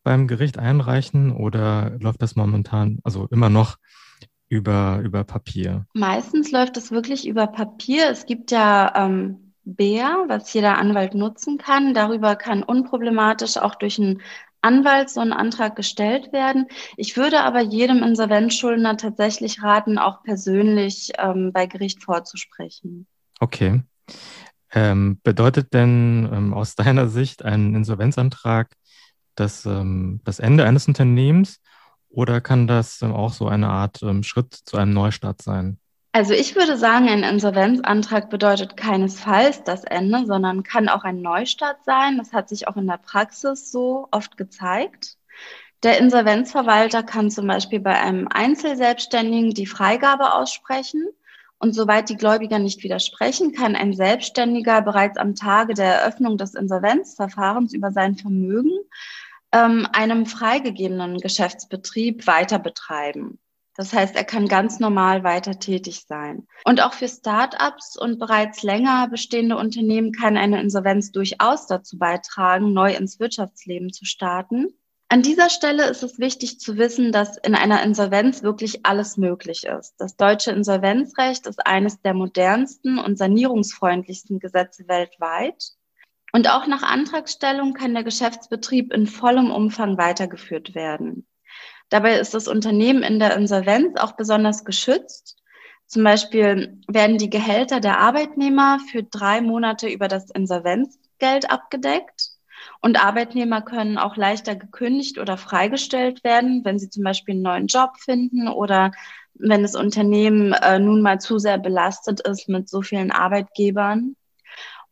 beim 0.03 0.27
Gericht 0.27 0.59
einreichen 0.59 1.31
oder 1.31 1.91
läuft 1.97 2.21
das 2.21 2.35
momentan, 2.35 2.99
also 3.05 3.27
immer 3.31 3.49
noch 3.49 3.77
über, 4.49 4.99
über 5.01 5.23
Papier? 5.23 5.85
Meistens 5.93 6.51
läuft 6.51 6.75
es 6.75 6.91
wirklich 6.91 7.25
über 7.25 7.47
Papier. 7.47 8.09
Es 8.09 8.25
gibt 8.25 8.51
ja 8.51 8.91
ähm, 8.97 9.53
BEA, 9.63 10.25
was 10.27 10.51
jeder 10.51 10.77
Anwalt 10.77 11.15
nutzen 11.15 11.57
kann. 11.57 11.93
Darüber 11.93 12.35
kann 12.35 12.63
unproblematisch 12.63 13.55
auch 13.55 13.75
durch 13.75 13.97
ein 13.97 14.21
Anwalt 14.61 15.09
so 15.09 15.19
ein 15.21 15.33
Antrag 15.33 15.75
gestellt 15.75 16.31
werden. 16.33 16.67
Ich 16.97 17.17
würde 17.17 17.41
aber 17.41 17.61
jedem 17.61 18.03
Insolvenzschuldner 18.03 18.97
tatsächlich 18.97 19.61
raten, 19.63 19.97
auch 19.97 20.23
persönlich 20.23 21.11
ähm, 21.17 21.51
bei 21.51 21.65
Gericht 21.65 22.03
vorzusprechen. 22.03 23.07
Okay. 23.39 23.83
Ähm, 24.73 25.19
bedeutet 25.23 25.73
denn 25.73 26.29
ähm, 26.31 26.53
aus 26.53 26.75
deiner 26.75 27.07
Sicht 27.07 27.43
ein 27.43 27.75
Insolvenzantrag 27.75 28.71
das, 29.35 29.65
ähm, 29.65 30.21
das 30.23 30.39
Ende 30.39 30.65
eines 30.65 30.87
Unternehmens 30.87 31.61
oder 32.09 32.41
kann 32.41 32.67
das 32.67 33.01
ähm, 33.01 33.13
auch 33.13 33.33
so 33.33 33.47
eine 33.47 33.69
Art 33.69 34.03
ähm, 34.03 34.23
Schritt 34.23 34.53
zu 34.53 34.77
einem 34.77 34.93
Neustart 34.93 35.41
sein? 35.41 35.79
Also 36.13 36.33
ich 36.33 36.55
würde 36.55 36.75
sagen, 36.77 37.07
ein 37.07 37.23
Insolvenzantrag 37.23 38.29
bedeutet 38.29 38.75
keinesfalls 38.75 39.63
das 39.63 39.85
Ende, 39.85 40.25
sondern 40.25 40.63
kann 40.63 40.89
auch 40.89 41.05
ein 41.05 41.21
Neustart 41.21 41.85
sein. 41.85 42.17
Das 42.17 42.33
hat 42.33 42.49
sich 42.49 42.67
auch 42.67 42.75
in 42.75 42.87
der 42.87 42.97
Praxis 42.97 43.71
so 43.71 44.09
oft 44.11 44.35
gezeigt. 44.35 45.17
Der 45.83 45.99
Insolvenzverwalter 45.99 47.01
kann 47.03 47.31
zum 47.31 47.47
Beispiel 47.47 47.79
bei 47.79 47.97
einem 47.97 48.27
Einzelselbstständigen 48.27 49.51
die 49.51 49.65
Freigabe 49.65 50.33
aussprechen. 50.33 51.07
Und 51.59 51.73
soweit 51.73 52.09
die 52.09 52.17
Gläubiger 52.17 52.59
nicht 52.59 52.83
widersprechen, 52.83 53.53
kann 53.53 53.75
ein 53.75 53.93
Selbstständiger 53.93 54.81
bereits 54.81 55.17
am 55.17 55.35
Tage 55.35 55.75
der 55.75 56.01
Eröffnung 56.01 56.37
des 56.37 56.55
Insolvenzverfahrens 56.55 57.73
über 57.73 57.91
sein 57.91 58.17
Vermögen 58.17 58.71
ähm, 59.53 59.87
einem 59.93 60.25
freigegebenen 60.25 61.19
Geschäftsbetrieb 61.19 62.27
weiter 62.27 62.59
betreiben. 62.59 63.39
Das 63.81 63.93
heißt, 63.93 64.15
er 64.15 64.25
kann 64.25 64.47
ganz 64.47 64.79
normal 64.79 65.23
weiter 65.23 65.57
tätig 65.57 66.05
sein. 66.07 66.45
Und 66.65 66.81
auch 66.81 66.93
für 66.93 67.07
Start-ups 67.07 67.97
und 67.97 68.19
bereits 68.19 68.61
länger 68.61 69.07
bestehende 69.07 69.57
Unternehmen 69.57 70.11
kann 70.11 70.37
eine 70.37 70.61
Insolvenz 70.61 71.11
durchaus 71.11 71.65
dazu 71.65 71.97
beitragen, 71.97 72.73
neu 72.73 72.93
ins 72.93 73.19
Wirtschaftsleben 73.19 73.91
zu 73.91 74.05
starten. 74.05 74.67
An 75.09 75.23
dieser 75.23 75.49
Stelle 75.49 75.89
ist 75.89 76.03
es 76.03 76.19
wichtig 76.19 76.59
zu 76.59 76.77
wissen, 76.77 77.11
dass 77.11 77.37
in 77.37 77.55
einer 77.55 77.81
Insolvenz 77.81 78.43
wirklich 78.43 78.85
alles 78.85 79.17
möglich 79.17 79.63
ist. 79.63 79.95
Das 79.97 80.15
deutsche 80.15 80.51
Insolvenzrecht 80.51 81.47
ist 81.47 81.65
eines 81.65 81.99
der 82.03 82.13
modernsten 82.13 82.99
und 82.99 83.17
sanierungsfreundlichsten 83.17 84.37
Gesetze 84.37 84.87
weltweit. 84.87 85.71
Und 86.31 86.47
auch 86.47 86.67
nach 86.67 86.83
Antragstellung 86.83 87.73
kann 87.73 87.95
der 87.95 88.03
Geschäftsbetrieb 88.03 88.93
in 88.93 89.07
vollem 89.07 89.49
Umfang 89.49 89.97
weitergeführt 89.97 90.75
werden. 90.75 91.25
Dabei 91.91 92.17
ist 92.19 92.33
das 92.33 92.47
Unternehmen 92.47 93.03
in 93.03 93.19
der 93.19 93.35
Insolvenz 93.35 93.99
auch 93.99 94.13
besonders 94.13 94.63
geschützt. 94.63 95.37
Zum 95.87 96.05
Beispiel 96.05 96.79
werden 96.87 97.17
die 97.17 97.29
Gehälter 97.29 97.81
der 97.81 97.99
Arbeitnehmer 97.99 98.79
für 98.89 99.03
drei 99.03 99.41
Monate 99.41 99.89
über 99.89 100.07
das 100.07 100.31
Insolvenzgeld 100.31 101.51
abgedeckt. 101.51 102.29
Und 102.79 103.03
Arbeitnehmer 103.03 103.61
können 103.61 103.97
auch 103.97 104.15
leichter 104.15 104.55
gekündigt 104.55 105.17
oder 105.17 105.35
freigestellt 105.35 106.23
werden, 106.23 106.63
wenn 106.63 106.79
sie 106.79 106.89
zum 106.89 107.03
Beispiel 107.03 107.33
einen 107.33 107.43
neuen 107.43 107.67
Job 107.67 107.97
finden 107.99 108.47
oder 108.47 108.93
wenn 109.33 109.61
das 109.61 109.75
Unternehmen 109.75 110.53
äh, 110.53 110.79
nun 110.79 111.01
mal 111.01 111.19
zu 111.19 111.39
sehr 111.39 111.57
belastet 111.57 112.21
ist 112.21 112.47
mit 112.47 112.69
so 112.69 112.81
vielen 112.81 113.11
Arbeitgebern. 113.11 114.15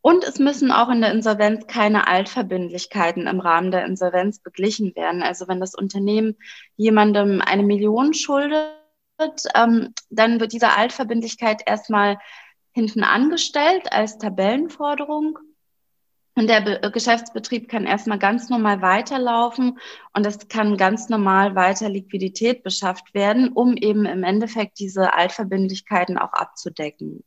Und 0.01 0.23
es 0.23 0.39
müssen 0.39 0.71
auch 0.71 0.89
in 0.89 1.01
der 1.01 1.11
Insolvenz 1.11 1.67
keine 1.67 2.07
Altverbindlichkeiten 2.07 3.27
im 3.27 3.41
Rahmen 3.41 3.71
der 3.71 3.85
Insolvenz 3.85 4.39
beglichen 4.39 4.95
werden. 4.95 5.21
Also 5.21 5.47
wenn 5.47 5.59
das 5.59 5.75
Unternehmen 5.75 6.37
jemandem 6.77 7.41
eine 7.41 7.63
Million 7.63 8.13
schuldet, 8.13 8.69
ähm, 9.55 9.93
dann 10.09 10.39
wird 10.39 10.53
diese 10.53 10.77
Altverbindlichkeit 10.77 11.63
erstmal 11.65 12.17
hinten 12.71 13.03
angestellt 13.03 13.91
als 13.91 14.17
Tabellenforderung. 14.17 15.39
Und 16.35 16.47
der 16.47 16.61
Be 16.61 16.91
Geschäftsbetrieb 16.91 17.67
kann 17.67 17.85
erstmal 17.85 18.19
ganz 18.19 18.47
normal 18.47 18.81
weiterlaufen 18.81 19.77
und 20.13 20.25
es 20.25 20.47
kann 20.47 20.77
ganz 20.77 21.09
normal 21.09 21.55
weiter 21.55 21.89
Liquidität 21.89 22.63
beschafft 22.63 23.13
werden, 23.13 23.51
um 23.51 23.75
eben 23.75 24.05
im 24.05 24.23
Endeffekt 24.23 24.79
diese 24.79 25.13
Altverbindlichkeiten 25.13 26.17
auch 26.17 26.31
abzudecken. 26.31 27.25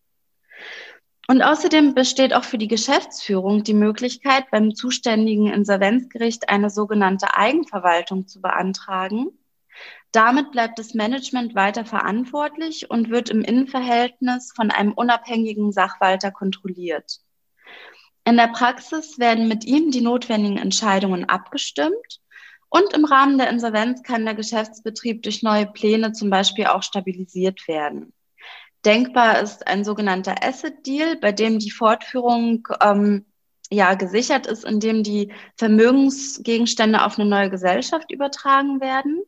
Und 1.28 1.42
außerdem 1.42 1.94
besteht 1.94 2.34
auch 2.34 2.44
für 2.44 2.58
die 2.58 2.68
Geschäftsführung 2.68 3.62
die 3.62 3.74
Möglichkeit, 3.74 4.50
beim 4.50 4.74
zuständigen 4.74 5.46
Insolvenzgericht 5.46 6.48
eine 6.48 6.68
sogenannte 6.68 7.34
Eigenverwaltung 7.36 8.26
zu 8.26 8.40
beantragen. 8.40 9.28
Damit 10.10 10.50
bleibt 10.50 10.78
das 10.78 10.94
Management 10.94 11.54
weiter 11.54 11.84
verantwortlich 11.84 12.90
und 12.90 13.08
wird 13.08 13.30
im 13.30 13.42
Innenverhältnis 13.42 14.52
von 14.54 14.70
einem 14.70 14.92
unabhängigen 14.92 15.72
Sachwalter 15.72 16.30
kontrolliert. 16.30 17.20
In 18.24 18.36
der 18.36 18.48
Praxis 18.48 19.18
werden 19.18 19.48
mit 19.48 19.64
ihm 19.64 19.90
die 19.90 20.02
notwendigen 20.02 20.58
Entscheidungen 20.58 21.28
abgestimmt 21.28 22.20
und 22.68 22.92
im 22.94 23.04
Rahmen 23.04 23.38
der 23.38 23.48
Insolvenz 23.48 24.02
kann 24.02 24.24
der 24.24 24.34
Geschäftsbetrieb 24.34 25.22
durch 25.22 25.42
neue 25.42 25.66
Pläne 25.66 26.12
zum 26.12 26.30
Beispiel 26.30 26.66
auch 26.66 26.82
stabilisiert 26.82 27.66
werden. 27.66 28.12
Denkbar 28.84 29.40
ist 29.40 29.66
ein 29.66 29.84
sogenannter 29.84 30.34
Asset 30.42 30.86
Deal, 30.86 31.16
bei 31.16 31.32
dem 31.32 31.58
die 31.58 31.70
Fortführung 31.70 32.66
ähm, 32.80 33.26
ja 33.70 33.94
gesichert 33.94 34.46
ist, 34.46 34.64
indem 34.64 35.02
die 35.02 35.32
Vermögensgegenstände 35.56 37.04
auf 37.04 37.18
eine 37.18 37.28
neue 37.28 37.50
Gesellschaft 37.50 38.10
übertragen 38.10 38.80
werden. 38.80 39.22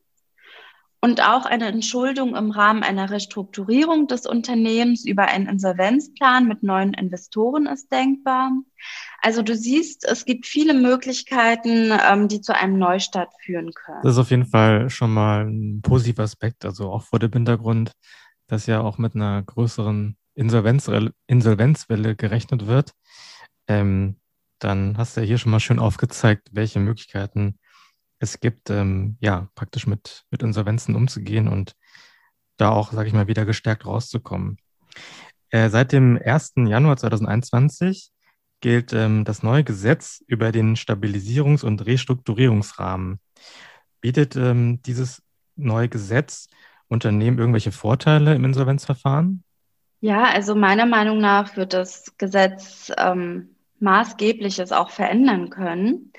Und 1.00 1.20
auch 1.20 1.44
eine 1.44 1.66
Entschuldung 1.66 2.34
im 2.34 2.50
Rahmen 2.50 2.82
einer 2.82 3.10
Restrukturierung 3.10 4.06
des 4.06 4.24
Unternehmens 4.24 5.04
über 5.04 5.24
einen 5.24 5.48
Insolvenzplan 5.48 6.48
mit 6.48 6.62
neuen 6.62 6.94
Investoren 6.94 7.66
ist 7.66 7.92
denkbar. 7.92 8.52
Also 9.20 9.42
du 9.42 9.54
siehst, 9.54 10.06
es 10.06 10.24
gibt 10.24 10.46
viele 10.46 10.72
Möglichkeiten, 10.72 11.92
ähm, 12.08 12.28
die 12.28 12.40
zu 12.40 12.54
einem 12.54 12.78
Neustart 12.78 13.34
führen 13.44 13.72
können. 13.74 14.00
Das 14.02 14.12
ist 14.12 14.18
auf 14.18 14.30
jeden 14.30 14.46
Fall 14.46 14.88
schon 14.88 15.12
mal 15.12 15.44
ein 15.44 15.82
positiver 15.82 16.22
Aspekt, 16.22 16.64
also 16.64 16.90
auch 16.90 17.02
vor 17.02 17.18
dem 17.18 17.32
Hintergrund, 17.32 17.92
dass 18.54 18.66
ja 18.66 18.80
auch 18.80 18.98
mit 18.98 19.16
einer 19.16 19.42
größeren 19.42 20.16
Insolvenz, 20.34 20.88
Insolvenzwelle 21.26 22.14
gerechnet 22.14 22.66
wird, 22.66 22.92
ähm, 23.66 24.16
dann 24.60 24.96
hast 24.96 25.16
du 25.16 25.20
ja 25.20 25.26
hier 25.26 25.38
schon 25.38 25.50
mal 25.50 25.58
schön 25.58 25.80
aufgezeigt, 25.80 26.50
welche 26.52 26.78
Möglichkeiten 26.78 27.58
es 28.20 28.38
gibt, 28.38 28.70
ähm, 28.70 29.16
ja, 29.20 29.48
praktisch 29.56 29.88
mit, 29.88 30.22
mit 30.30 30.44
Insolvenzen 30.44 30.94
umzugehen 30.94 31.48
und 31.48 31.74
da 32.56 32.70
auch, 32.70 32.92
sage 32.92 33.08
ich 33.08 33.14
mal, 33.14 33.26
wieder 33.26 33.44
gestärkt 33.44 33.86
rauszukommen. 33.86 34.58
Äh, 35.50 35.68
seit 35.68 35.90
dem 35.90 36.16
1. 36.24 36.52
Januar 36.68 36.96
2021 36.96 38.12
gilt 38.60 38.92
ähm, 38.92 39.24
das 39.24 39.42
neue 39.42 39.64
Gesetz 39.64 40.22
über 40.28 40.52
den 40.52 40.76
Stabilisierungs- 40.76 41.64
und 41.64 41.84
Restrukturierungsrahmen. 41.84 43.18
Bietet 44.00 44.36
ähm, 44.36 44.80
dieses 44.82 45.22
neue 45.56 45.88
Gesetz 45.88 46.48
Unternehmen 46.88 47.38
irgendwelche 47.38 47.72
Vorteile 47.72 48.34
im 48.34 48.44
Insolvenzverfahren? 48.44 49.44
Ja, 50.00 50.24
also 50.24 50.54
meiner 50.54 50.86
Meinung 50.86 51.18
nach 51.18 51.56
wird 51.56 51.72
das 51.72 52.16
Gesetz 52.18 52.92
ähm, 52.98 53.56
maßgebliches 53.80 54.72
auch 54.72 54.90
verändern 54.90 55.50
können. 55.50 56.12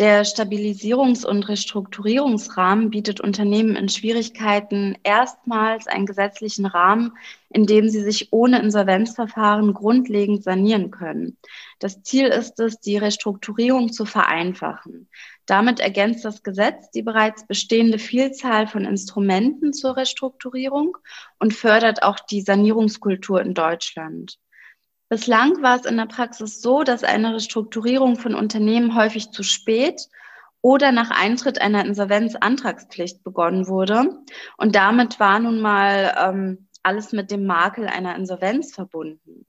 Der 0.00 0.24
Stabilisierungs- 0.24 1.24
und 1.24 1.48
Restrukturierungsrahmen 1.48 2.90
bietet 2.90 3.20
Unternehmen 3.20 3.76
in 3.76 3.88
Schwierigkeiten 3.88 4.98
erstmals 5.04 5.86
einen 5.86 6.04
gesetzlichen 6.04 6.66
Rahmen, 6.66 7.12
in 7.48 7.64
dem 7.66 7.88
sie 7.88 8.02
sich 8.02 8.32
ohne 8.32 8.58
Insolvenzverfahren 8.58 9.72
grundlegend 9.72 10.42
sanieren 10.42 10.90
können. 10.90 11.36
Das 11.78 12.02
Ziel 12.02 12.26
ist 12.26 12.58
es, 12.58 12.80
die 12.80 12.96
Restrukturierung 12.96 13.92
zu 13.92 14.04
vereinfachen. 14.04 15.08
Damit 15.46 15.78
ergänzt 15.78 16.24
das 16.24 16.42
Gesetz 16.42 16.90
die 16.90 17.02
bereits 17.02 17.46
bestehende 17.46 18.00
Vielzahl 18.00 18.66
von 18.66 18.84
Instrumenten 18.84 19.72
zur 19.72 19.96
Restrukturierung 19.96 20.96
und 21.38 21.54
fördert 21.54 22.02
auch 22.02 22.18
die 22.18 22.40
Sanierungskultur 22.40 23.40
in 23.40 23.54
Deutschland. 23.54 24.40
Bislang 25.08 25.62
war 25.62 25.76
es 25.76 25.84
in 25.84 25.96
der 25.96 26.06
Praxis 26.06 26.62
so, 26.62 26.82
dass 26.82 27.04
eine 27.04 27.34
Restrukturierung 27.34 28.16
von 28.16 28.34
Unternehmen 28.34 28.94
häufig 28.94 29.30
zu 29.30 29.42
spät 29.42 30.08
oder 30.62 30.92
nach 30.92 31.10
Eintritt 31.10 31.60
einer 31.60 31.84
Insolvenzantragspflicht 31.84 33.22
begonnen 33.22 33.68
wurde. 33.68 34.18
Und 34.56 34.74
damit 34.74 35.20
war 35.20 35.38
nun 35.38 35.60
mal 35.60 36.14
ähm, 36.18 36.68
alles 36.82 37.12
mit 37.12 37.30
dem 37.30 37.44
Makel 37.44 37.86
einer 37.86 38.16
Insolvenz 38.16 38.74
verbunden. 38.74 39.44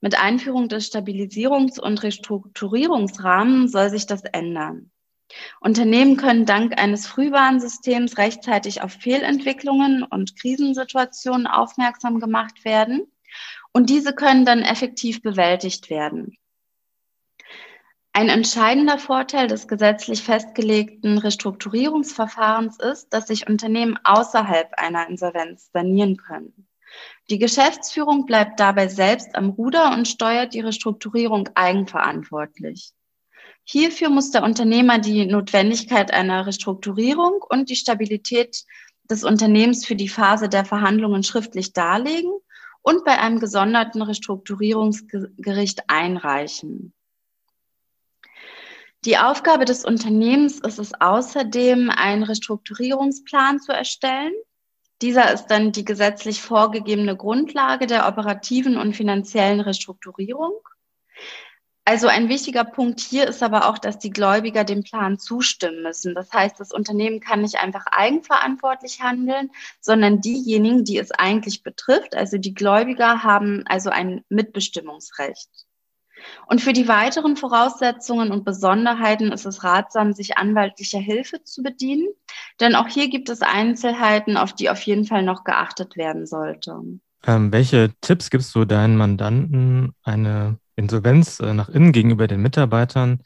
Mit 0.00 0.20
Einführung 0.20 0.68
des 0.68 0.92
Stabilisierungs- 0.92 1.78
und 1.78 2.02
Restrukturierungsrahmens 2.02 3.70
soll 3.70 3.88
sich 3.88 4.06
das 4.06 4.22
ändern. 4.22 4.90
Unternehmen 5.60 6.16
können 6.16 6.44
dank 6.44 6.78
eines 6.78 7.06
Frühwarnsystems 7.06 8.18
rechtzeitig 8.18 8.82
auf 8.82 8.92
Fehlentwicklungen 8.92 10.02
und 10.02 10.38
Krisensituationen 10.38 11.46
aufmerksam 11.46 12.18
gemacht 12.18 12.64
werden 12.64 13.11
und 13.72 13.90
diese 13.90 14.14
können 14.14 14.44
dann 14.44 14.62
effektiv 14.62 15.22
bewältigt 15.22 15.90
werden. 15.90 16.36
Ein 18.14 18.28
entscheidender 18.28 18.98
Vorteil 18.98 19.46
des 19.46 19.66
gesetzlich 19.66 20.22
festgelegten 20.22 21.16
Restrukturierungsverfahrens 21.16 22.78
ist, 22.78 23.08
dass 23.08 23.26
sich 23.28 23.48
Unternehmen 23.48 23.98
außerhalb 24.04 24.74
einer 24.76 25.08
Insolvenz 25.08 25.70
sanieren 25.72 26.18
können. 26.18 26.68
Die 27.30 27.38
Geschäftsführung 27.38 28.26
bleibt 28.26 28.60
dabei 28.60 28.88
selbst 28.88 29.34
am 29.34 29.48
Ruder 29.48 29.92
und 29.94 30.06
steuert 30.06 30.52
die 30.52 30.60
Restrukturierung 30.60 31.48
eigenverantwortlich. 31.54 32.92
Hierfür 33.64 34.10
muss 34.10 34.30
der 34.30 34.42
Unternehmer 34.42 34.98
die 34.98 35.24
Notwendigkeit 35.24 36.12
einer 36.12 36.46
Restrukturierung 36.46 37.42
und 37.48 37.70
die 37.70 37.76
Stabilität 37.76 38.64
des 39.08 39.24
Unternehmens 39.24 39.86
für 39.86 39.96
die 39.96 40.10
Phase 40.10 40.50
der 40.50 40.66
Verhandlungen 40.66 41.22
schriftlich 41.22 41.72
darlegen 41.72 42.32
und 42.82 43.04
bei 43.04 43.18
einem 43.18 43.38
gesonderten 43.38 44.02
Restrukturierungsgericht 44.02 45.88
einreichen. 45.88 46.92
Die 49.04 49.18
Aufgabe 49.18 49.64
des 49.64 49.84
Unternehmens 49.84 50.60
ist 50.60 50.78
es 50.78 50.92
außerdem, 51.00 51.90
einen 51.90 52.22
Restrukturierungsplan 52.22 53.58
zu 53.58 53.72
erstellen. 53.72 54.32
Dieser 55.00 55.32
ist 55.32 55.46
dann 55.46 55.72
die 55.72 55.84
gesetzlich 55.84 56.40
vorgegebene 56.40 57.16
Grundlage 57.16 57.88
der 57.88 58.06
operativen 58.06 58.76
und 58.76 58.94
finanziellen 58.94 59.58
Restrukturierung. 59.58 60.52
Also 61.84 62.06
ein 62.06 62.28
wichtiger 62.28 62.62
Punkt 62.64 63.00
hier 63.00 63.26
ist 63.26 63.42
aber 63.42 63.68
auch, 63.68 63.76
dass 63.76 63.98
die 63.98 64.10
Gläubiger 64.10 64.62
dem 64.62 64.84
Plan 64.84 65.18
zustimmen 65.18 65.82
müssen. 65.82 66.14
Das 66.14 66.32
heißt, 66.32 66.60
das 66.60 66.72
Unternehmen 66.72 67.18
kann 67.18 67.42
nicht 67.42 67.56
einfach 67.56 67.86
eigenverantwortlich 67.90 69.00
handeln, 69.00 69.50
sondern 69.80 70.20
diejenigen, 70.20 70.84
die 70.84 70.98
es 70.98 71.10
eigentlich 71.10 71.64
betrifft, 71.64 72.14
also 72.14 72.38
die 72.38 72.54
Gläubiger, 72.54 73.24
haben 73.24 73.64
also 73.66 73.90
ein 73.90 74.24
Mitbestimmungsrecht. 74.28 75.48
Und 76.46 76.60
für 76.60 76.72
die 76.72 76.86
weiteren 76.86 77.36
Voraussetzungen 77.36 78.30
und 78.30 78.44
Besonderheiten 78.44 79.32
ist 79.32 79.44
es 79.44 79.64
ratsam, 79.64 80.12
sich 80.12 80.38
anwaltlicher 80.38 81.00
Hilfe 81.00 81.42
zu 81.42 81.64
bedienen, 81.64 82.06
denn 82.60 82.76
auch 82.76 82.86
hier 82.86 83.08
gibt 83.08 83.28
es 83.28 83.42
Einzelheiten, 83.42 84.36
auf 84.36 84.52
die 84.52 84.70
auf 84.70 84.80
jeden 84.82 85.04
Fall 85.04 85.24
noch 85.24 85.42
geachtet 85.42 85.96
werden 85.96 86.26
sollte. 86.26 86.80
Ähm, 87.26 87.52
welche 87.52 87.90
Tipps 88.00 88.30
gibst 88.30 88.54
du 88.54 88.64
deinen 88.64 88.96
Mandanten, 88.96 89.94
eine 90.04 90.58
Insolvenz 90.76 91.40
äh, 91.40 91.54
nach 91.54 91.68
innen 91.68 91.92
gegenüber 91.92 92.26
den 92.26 92.42
Mitarbeitern, 92.42 93.22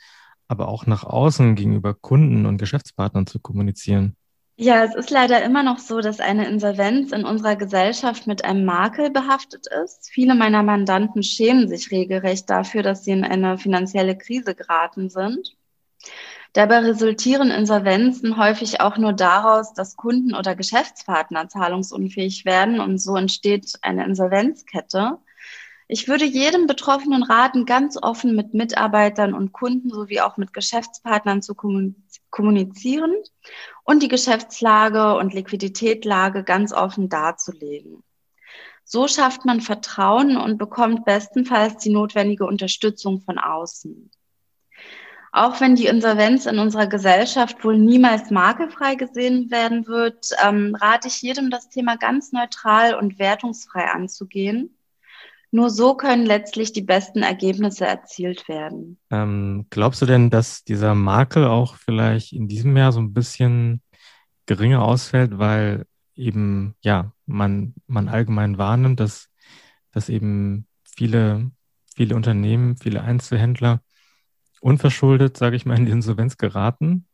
aber 0.48 0.68
auch 0.68 0.86
nach 0.86 1.04
außen 1.04 1.54
gegenüber 1.54 1.94
Kunden 1.94 2.46
und 2.46 2.58
Geschäftspartnern 2.58 3.26
zu 3.26 3.40
kommunizieren. 3.40 4.16
Ja, 4.58 4.84
es 4.84 4.94
ist 4.94 5.10
leider 5.10 5.42
immer 5.44 5.62
noch 5.62 5.78
so, 5.78 6.00
dass 6.00 6.18
eine 6.18 6.48
Insolvenz 6.48 7.12
in 7.12 7.26
unserer 7.26 7.56
Gesellschaft 7.56 8.26
mit 8.26 8.44
einem 8.44 8.64
Makel 8.64 9.10
behaftet 9.10 9.66
ist. 9.84 10.08
Viele 10.10 10.34
meiner 10.34 10.62
Mandanten 10.62 11.22
schämen 11.22 11.68
sich 11.68 11.90
regelrecht 11.90 12.48
dafür, 12.48 12.82
dass 12.82 13.04
sie 13.04 13.10
in 13.10 13.24
eine 13.24 13.58
finanzielle 13.58 14.16
Krise 14.16 14.54
geraten 14.54 15.10
sind. 15.10 15.54
Dabei 16.54 16.78
resultieren 16.78 17.50
Insolvenzen 17.50 18.38
häufig 18.38 18.80
auch 18.80 18.96
nur 18.96 19.12
daraus, 19.12 19.74
dass 19.74 19.94
Kunden 19.94 20.34
oder 20.34 20.56
Geschäftspartner 20.56 21.50
zahlungsunfähig 21.50 22.46
werden 22.46 22.80
und 22.80 22.96
so 22.96 23.14
entsteht 23.14 23.74
eine 23.82 24.06
Insolvenzkette. 24.06 25.18
Ich 25.88 26.08
würde 26.08 26.24
jedem 26.24 26.66
Betroffenen 26.66 27.22
raten, 27.22 27.64
ganz 27.64 27.96
offen 28.00 28.34
mit 28.34 28.54
Mitarbeitern 28.54 29.34
und 29.34 29.52
Kunden 29.52 29.88
sowie 29.88 30.20
auch 30.20 30.36
mit 30.36 30.52
Geschäftspartnern 30.52 31.42
zu 31.42 31.54
kommunizieren 32.30 33.14
und 33.84 34.02
die 34.02 34.08
Geschäftslage 34.08 35.16
und 35.16 35.32
Liquiditätlage 35.32 36.42
ganz 36.42 36.72
offen 36.72 37.08
darzulegen. 37.08 38.02
So 38.82 39.06
schafft 39.06 39.44
man 39.44 39.60
Vertrauen 39.60 40.36
und 40.36 40.58
bekommt 40.58 41.04
bestenfalls 41.04 41.76
die 41.78 41.90
notwendige 41.90 42.46
Unterstützung 42.46 43.20
von 43.20 43.38
außen. 43.38 44.10
Auch 45.30 45.60
wenn 45.60 45.76
die 45.76 45.86
Insolvenz 45.86 46.46
in 46.46 46.58
unserer 46.58 46.86
Gesellschaft 46.86 47.62
wohl 47.62 47.78
niemals 47.78 48.30
makelfrei 48.30 48.94
gesehen 48.94 49.50
werden 49.50 49.86
wird, 49.86 50.30
ähm, 50.42 50.76
rate 50.80 51.08
ich 51.08 51.20
jedem, 51.22 51.50
das 51.50 51.68
Thema 51.68 51.96
ganz 51.96 52.32
neutral 52.32 52.94
und 52.94 53.18
wertungsfrei 53.18 53.84
anzugehen 53.90 54.75
nur 55.50 55.70
so 55.70 55.94
können 55.94 56.26
letztlich 56.26 56.72
die 56.72 56.82
besten 56.82 57.22
Ergebnisse 57.22 57.86
erzielt 57.86 58.48
werden. 58.48 58.98
Ähm, 59.10 59.66
glaubst 59.70 60.02
du 60.02 60.06
denn, 60.06 60.30
dass 60.30 60.64
dieser 60.64 60.94
Makel 60.94 61.44
auch 61.44 61.76
vielleicht 61.76 62.32
in 62.32 62.48
diesem 62.48 62.76
Jahr 62.76 62.92
so 62.92 63.00
ein 63.00 63.12
bisschen 63.12 63.82
geringer 64.46 64.82
ausfällt, 64.82 65.38
weil 65.38 65.86
eben, 66.14 66.74
ja, 66.80 67.12
man, 67.26 67.74
man 67.86 68.08
allgemein 68.08 68.58
wahrnimmt, 68.58 69.00
dass, 69.00 69.28
dass 69.92 70.08
eben 70.08 70.66
viele, 70.84 71.50
viele 71.94 72.16
Unternehmen, 72.16 72.76
viele 72.76 73.02
Einzelhändler 73.02 73.82
unverschuldet, 74.60 75.36
sage 75.36 75.56
ich 75.56 75.66
mal, 75.66 75.78
in 75.78 75.86
die 75.86 75.92
Insolvenz 75.92 76.36
geraten? 76.38 77.06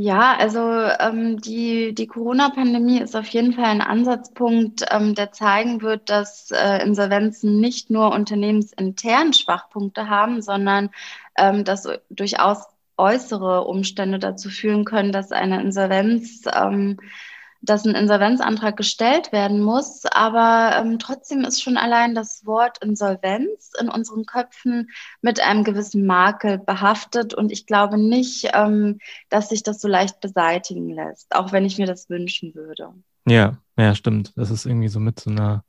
Ja, 0.00 0.36
also 0.36 0.60
ähm, 0.60 1.40
die, 1.40 1.92
die 1.92 2.06
Corona-Pandemie 2.06 3.00
ist 3.00 3.16
auf 3.16 3.26
jeden 3.30 3.52
Fall 3.52 3.64
ein 3.64 3.80
Ansatzpunkt, 3.80 4.84
ähm, 4.92 5.16
der 5.16 5.32
zeigen 5.32 5.82
wird, 5.82 6.08
dass 6.08 6.52
äh, 6.52 6.84
Insolvenzen 6.84 7.58
nicht 7.58 7.90
nur 7.90 8.12
unternehmensintern 8.12 9.32
Schwachpunkte 9.32 10.08
haben, 10.08 10.40
sondern 10.40 10.90
ähm, 11.36 11.64
dass 11.64 11.88
durchaus 12.10 12.64
äußere 12.96 13.64
Umstände 13.64 14.20
dazu 14.20 14.50
führen 14.50 14.84
können, 14.84 15.10
dass 15.10 15.32
eine 15.32 15.60
Insolvenz 15.60 16.44
ähm, 16.54 17.00
dass 17.60 17.84
ein 17.84 17.94
Insolvenzantrag 17.94 18.76
gestellt 18.76 19.32
werden 19.32 19.60
muss. 19.60 20.04
Aber 20.06 20.76
ähm, 20.76 20.98
trotzdem 20.98 21.44
ist 21.44 21.62
schon 21.62 21.76
allein 21.76 22.14
das 22.14 22.46
Wort 22.46 22.78
Insolvenz 22.82 23.72
in 23.80 23.88
unseren 23.88 24.26
Köpfen 24.26 24.90
mit 25.22 25.40
einem 25.40 25.64
gewissen 25.64 26.06
Makel 26.06 26.58
behaftet. 26.58 27.34
Und 27.34 27.50
ich 27.50 27.66
glaube 27.66 27.98
nicht, 27.98 28.50
ähm, 28.54 28.98
dass 29.28 29.48
sich 29.48 29.62
das 29.62 29.80
so 29.80 29.88
leicht 29.88 30.20
beseitigen 30.20 30.90
lässt, 30.90 31.34
auch 31.34 31.52
wenn 31.52 31.64
ich 31.64 31.78
mir 31.78 31.86
das 31.86 32.08
wünschen 32.08 32.54
würde. 32.54 32.94
Ja, 33.26 33.58
ja, 33.76 33.94
stimmt. 33.94 34.32
Das 34.36 34.50
ist 34.50 34.64
irgendwie 34.64 34.88
so 34.88 35.00
mit 35.00 35.20
so 35.20 35.30
einer, 35.30 35.64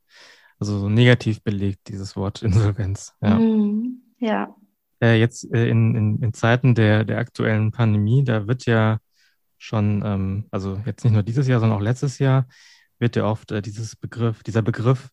also 0.60 0.80
so 0.80 0.90
negativ 0.90 1.42
belegt, 1.42 1.88
dieses 1.88 2.16
Wort 2.16 2.42
Insolvenz. 2.44 3.16
Ja. 3.22 3.36
Mhm, 3.36 4.02
ja. 4.20 4.56
Äh, 5.02 5.20
jetzt 5.20 5.52
äh, 5.54 5.70
in, 5.70 5.96
in, 5.96 6.22
in 6.22 6.34
Zeiten 6.34 6.76
der, 6.76 7.06
der 7.06 7.18
aktuellen 7.20 7.72
Pandemie, 7.72 8.24
da 8.24 8.48
wird 8.48 8.66
ja 8.66 9.00
schon, 9.60 10.02
ähm, 10.04 10.46
also 10.50 10.82
jetzt 10.86 11.04
nicht 11.04 11.14
nur 11.14 11.24
dieses 11.24 11.48
Jahr, 11.48 11.60
sondern 11.60 11.78
auch 11.78 11.84
letztes 11.84 12.18
Jahr, 12.18 12.48
wird 12.98 13.16
ja 13.16 13.26
oft 13.26 13.52
äh, 13.52 13.62
dieses 13.62 13.96
Begriff, 13.96 14.42
dieser 14.42 14.64
Begriff 14.64 15.10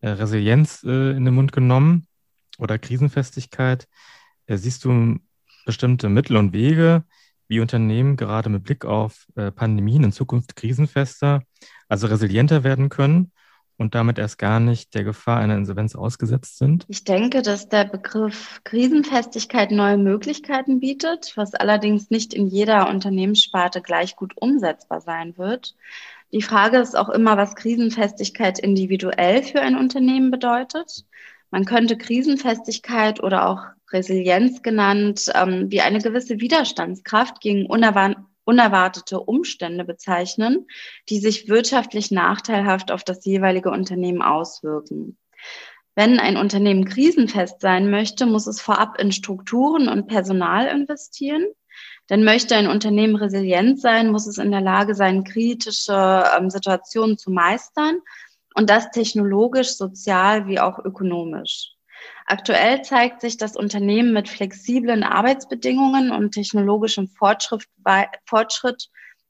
äh, 0.00 0.08
Resilienz 0.08 0.82
äh, 0.82 1.12
in 1.12 1.24
den 1.24 1.34
Mund 1.34 1.52
genommen 1.52 2.08
oder 2.58 2.78
Krisenfestigkeit. 2.78 3.86
siehst 4.48 4.84
du 4.84 5.18
bestimmte 5.64 6.08
Mittel 6.08 6.36
und 6.36 6.52
Wege, 6.52 7.04
wie 7.48 7.60
Unternehmen 7.60 8.16
gerade 8.16 8.48
mit 8.48 8.64
Blick 8.64 8.84
auf 8.84 9.26
äh, 9.36 9.52
Pandemien 9.52 10.04
in 10.04 10.12
Zukunft 10.12 10.56
krisenfester, 10.56 11.42
also 11.88 12.08
resilienter 12.08 12.64
werden 12.64 12.88
können 12.88 13.32
und 13.80 13.94
damit 13.94 14.18
erst 14.18 14.38
gar 14.38 14.60
nicht 14.60 14.94
der 14.94 15.04
Gefahr 15.04 15.38
einer 15.38 15.56
Insolvenz 15.56 15.96
ausgesetzt 15.96 16.58
sind? 16.58 16.84
Ich 16.88 17.04
denke, 17.04 17.40
dass 17.40 17.70
der 17.70 17.86
Begriff 17.86 18.60
Krisenfestigkeit 18.64 19.70
neue 19.70 19.96
Möglichkeiten 19.96 20.80
bietet, 20.80 21.32
was 21.36 21.54
allerdings 21.54 22.10
nicht 22.10 22.34
in 22.34 22.46
jeder 22.46 22.90
Unternehmenssparte 22.90 23.80
gleich 23.80 24.16
gut 24.16 24.34
umsetzbar 24.36 25.00
sein 25.00 25.38
wird. 25.38 25.76
Die 26.30 26.42
Frage 26.42 26.76
ist 26.76 26.94
auch 26.94 27.08
immer, 27.08 27.38
was 27.38 27.56
Krisenfestigkeit 27.56 28.58
individuell 28.58 29.42
für 29.42 29.62
ein 29.62 29.78
Unternehmen 29.78 30.30
bedeutet. 30.30 31.06
Man 31.50 31.64
könnte 31.64 31.96
Krisenfestigkeit 31.96 33.22
oder 33.22 33.48
auch 33.48 33.62
Resilienz 33.92 34.62
genannt, 34.62 35.32
ähm, 35.34 35.70
wie 35.70 35.80
eine 35.80 36.00
gewisse 36.00 36.38
Widerstandskraft 36.38 37.40
gegen 37.40 37.64
unerwartete 37.64 38.29
Umstände 39.20 39.84
bezeichnen, 39.84 40.66
die 41.08 41.18
sich 41.18 41.48
wirtschaftlich 41.48 42.10
nachteilhaft 42.10 42.90
auf 42.92 43.04
das 43.04 43.24
jeweilige 43.24 43.70
Unternehmen 43.70 44.22
auswirken. 44.22 45.16
Wenn 45.94 46.18
ein 46.18 46.36
Unternehmen 46.36 46.84
krisenfest 46.84 47.60
sein 47.60 47.90
möchte, 47.90 48.26
muss 48.26 48.46
es 48.46 48.60
vorab 48.60 48.98
in 49.00 49.12
Strukturen 49.12 49.88
und 49.88 50.06
Personal 50.06 50.66
investieren. 50.66 51.44
Denn 52.08 52.24
möchte 52.24 52.56
ein 52.56 52.66
Unternehmen 52.66 53.16
resilient 53.16 53.80
sein, 53.80 54.10
muss 54.10 54.26
es 54.26 54.38
in 54.38 54.50
der 54.50 54.60
Lage 54.60 54.94
sein, 54.94 55.24
kritische 55.24 56.24
ähm, 56.36 56.50
Situationen 56.50 57.18
zu 57.18 57.30
meistern 57.30 58.00
und 58.54 58.68
das 58.68 58.90
technologisch, 58.90 59.76
sozial 59.76 60.46
wie 60.48 60.58
auch 60.58 60.78
ökonomisch. 60.78 61.76
Aktuell 62.30 62.82
zeigt 62.82 63.22
sich, 63.22 63.38
dass 63.38 63.56
Unternehmen 63.56 64.12
mit 64.12 64.28
flexiblen 64.28 65.02
Arbeitsbedingungen 65.02 66.12
und 66.12 66.30
technologischem 66.30 67.08
Fortschritt, 67.08 67.66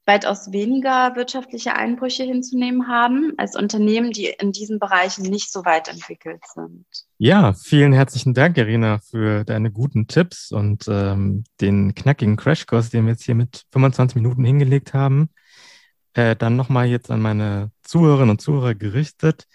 weitaus 0.05 0.51
weniger 0.51 1.15
wirtschaftliche 1.15 1.73
Einbrüche 1.73 2.25
hinzunehmen 2.25 2.87
haben 2.87 3.33
als 3.37 3.55
Unternehmen, 3.55 4.11
die 4.11 4.27
in 4.27 4.51
diesen 4.51 4.77
Bereichen 4.77 5.23
nicht 5.23 5.51
so 5.51 5.65
weit 5.65 5.87
entwickelt 5.87 6.43
sind. 6.53 6.85
Ja, 7.17 7.53
vielen 7.53 7.91
herzlichen 7.91 8.35
Dank, 8.35 8.55
Irina, 8.59 8.99
für 8.99 9.45
deine 9.45 9.71
guten 9.71 10.05
Tipps 10.05 10.51
und 10.51 10.85
ähm, 10.87 11.43
den 11.59 11.95
knackigen 11.95 12.37
Crashkurs, 12.37 12.91
den 12.91 13.05
wir 13.05 13.13
jetzt 13.13 13.23
hier 13.23 13.33
mit 13.35 13.63
25 13.71 14.15
Minuten 14.15 14.45
hingelegt 14.45 14.93
haben. 14.93 15.31
Äh, 16.13 16.35
dann 16.35 16.55
nochmal 16.55 16.85
jetzt 16.85 17.09
an 17.09 17.19
meine 17.19 17.71
Zuhörerinnen 17.81 18.29
und 18.29 18.41
Zuhörer 18.41 18.75
gerichtet. 18.75 19.47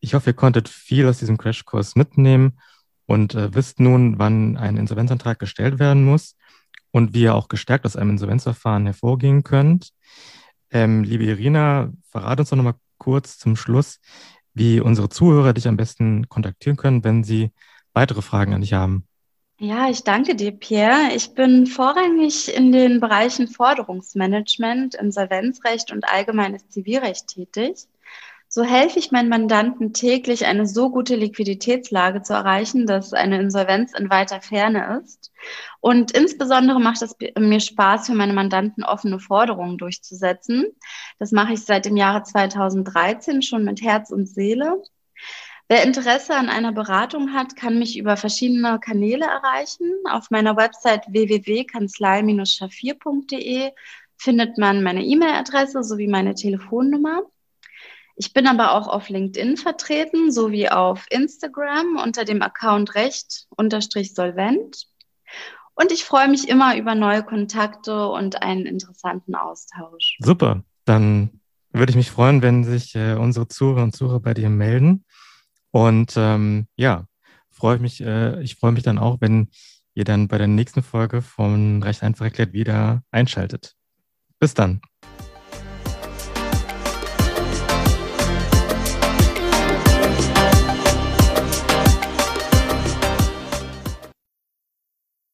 Ich 0.00 0.14
hoffe, 0.14 0.30
ihr 0.30 0.36
konntet 0.36 0.70
viel 0.70 1.06
aus 1.06 1.18
diesem 1.18 1.36
Crashkurs 1.36 1.94
mitnehmen 1.94 2.58
und 3.06 3.34
äh, 3.34 3.54
wisst 3.54 3.80
nun, 3.80 4.18
wann 4.18 4.56
ein 4.56 4.76
Insolvenzantrag 4.76 5.38
gestellt 5.38 5.78
werden 5.78 6.04
muss 6.04 6.36
und 6.90 7.14
wie 7.14 7.22
ihr 7.22 7.34
auch 7.34 7.48
gestärkt 7.48 7.86
aus 7.86 7.96
einem 7.96 8.10
Insolvenzverfahren 8.10 8.86
hervorgehen 8.86 9.42
könnt. 9.42 9.92
Ähm, 10.70 11.04
liebe 11.04 11.24
Irina, 11.24 11.92
verrate 12.10 12.42
uns 12.42 12.50
doch 12.50 12.56
nochmal 12.56 12.74
kurz 12.98 13.38
zum 13.38 13.56
Schluss, 13.56 14.00
wie 14.54 14.80
unsere 14.80 15.08
Zuhörer 15.08 15.52
dich 15.52 15.68
am 15.68 15.76
besten 15.76 16.28
kontaktieren 16.28 16.76
können, 16.76 17.04
wenn 17.04 17.24
sie 17.24 17.50
weitere 17.92 18.22
Fragen 18.22 18.54
an 18.54 18.62
dich 18.62 18.72
haben. 18.72 19.06
Ja, 19.58 19.88
ich 19.88 20.04
danke 20.04 20.34
dir, 20.34 20.52
Pierre. 20.52 21.14
Ich 21.14 21.32
bin 21.32 21.66
vorrangig 21.66 22.54
in 22.54 22.72
den 22.72 23.00
Bereichen 23.00 23.48
Forderungsmanagement, 23.48 24.94
Insolvenzrecht 24.96 25.92
und 25.92 26.06
allgemeines 26.06 26.68
Zivilrecht 26.68 27.28
tätig. 27.28 27.86
So 28.56 28.64
helfe 28.64 28.98
ich 28.98 29.12
meinen 29.12 29.28
Mandanten 29.28 29.92
täglich, 29.92 30.46
eine 30.46 30.66
so 30.66 30.88
gute 30.88 31.14
Liquiditätslage 31.14 32.22
zu 32.22 32.32
erreichen, 32.32 32.86
dass 32.86 33.12
eine 33.12 33.38
Insolvenz 33.38 33.92
in 33.92 34.08
weiter 34.08 34.40
Ferne 34.40 35.02
ist. 35.04 35.30
Und 35.80 36.12
insbesondere 36.12 36.80
macht 36.80 37.02
es 37.02 37.14
mir 37.38 37.60
Spaß, 37.60 38.06
für 38.06 38.14
meine 38.14 38.32
Mandanten 38.32 38.82
offene 38.82 39.18
Forderungen 39.18 39.76
durchzusetzen. 39.76 40.64
Das 41.18 41.32
mache 41.32 41.52
ich 41.52 41.66
seit 41.66 41.84
dem 41.84 41.98
Jahre 41.98 42.22
2013 42.22 43.42
schon 43.42 43.62
mit 43.62 43.82
Herz 43.82 44.10
und 44.10 44.24
Seele. 44.24 44.82
Wer 45.68 45.82
Interesse 45.82 46.34
an 46.34 46.48
einer 46.48 46.72
Beratung 46.72 47.34
hat, 47.34 47.56
kann 47.56 47.78
mich 47.78 47.98
über 47.98 48.16
verschiedene 48.16 48.80
Kanäle 48.80 49.26
erreichen. 49.26 49.92
Auf 50.10 50.30
meiner 50.30 50.56
Website 50.56 51.04
www.kanzlei-schafir.de 51.08 53.72
findet 54.16 54.56
man 54.56 54.82
meine 54.82 55.04
E-Mail-Adresse 55.04 55.82
sowie 55.82 56.08
meine 56.08 56.34
Telefonnummer. 56.34 57.20
Ich 58.16 58.32
bin 58.32 58.46
aber 58.46 58.72
auch 58.72 58.88
auf 58.88 59.10
LinkedIn 59.10 59.58
vertreten 59.58 60.32
sowie 60.32 60.68
auf 60.68 61.06
Instagram 61.10 62.00
unter 62.02 62.24
dem 62.24 62.40
Account 62.42 62.94
recht-solvent. 62.94 64.86
Und 65.74 65.92
ich 65.92 66.04
freue 66.04 66.28
mich 66.28 66.48
immer 66.48 66.76
über 66.78 66.94
neue 66.94 67.22
Kontakte 67.22 68.08
und 68.08 68.42
einen 68.42 68.64
interessanten 68.64 69.34
Austausch. 69.34 70.16
Super. 70.20 70.64
Dann 70.86 71.42
würde 71.70 71.90
ich 71.90 71.96
mich 71.96 72.10
freuen, 72.10 72.40
wenn 72.40 72.64
sich 72.64 72.94
äh, 72.94 73.14
unsere 73.14 73.48
Zuhörer 73.48 73.82
und 73.82 73.94
Zuhörer 73.94 74.20
bei 74.20 74.32
dir 74.32 74.48
melden. 74.48 75.04
Und 75.70 76.14
ähm, 76.16 76.68
ja, 76.76 77.06
freue 77.50 77.78
mich, 77.78 78.00
äh, 78.00 78.42
ich 78.42 78.56
freue 78.56 78.72
mich 78.72 78.82
dann 78.82 78.98
auch, 78.98 79.20
wenn 79.20 79.50
ihr 79.92 80.04
dann 80.04 80.28
bei 80.28 80.38
der 80.38 80.46
nächsten 80.46 80.82
Folge 80.82 81.20
von 81.20 81.82
Recht 81.82 82.02
einfach 82.02 82.24
erklärt 82.24 82.54
wieder 82.54 83.02
einschaltet. 83.10 83.74
Bis 84.38 84.54
dann. 84.54 84.80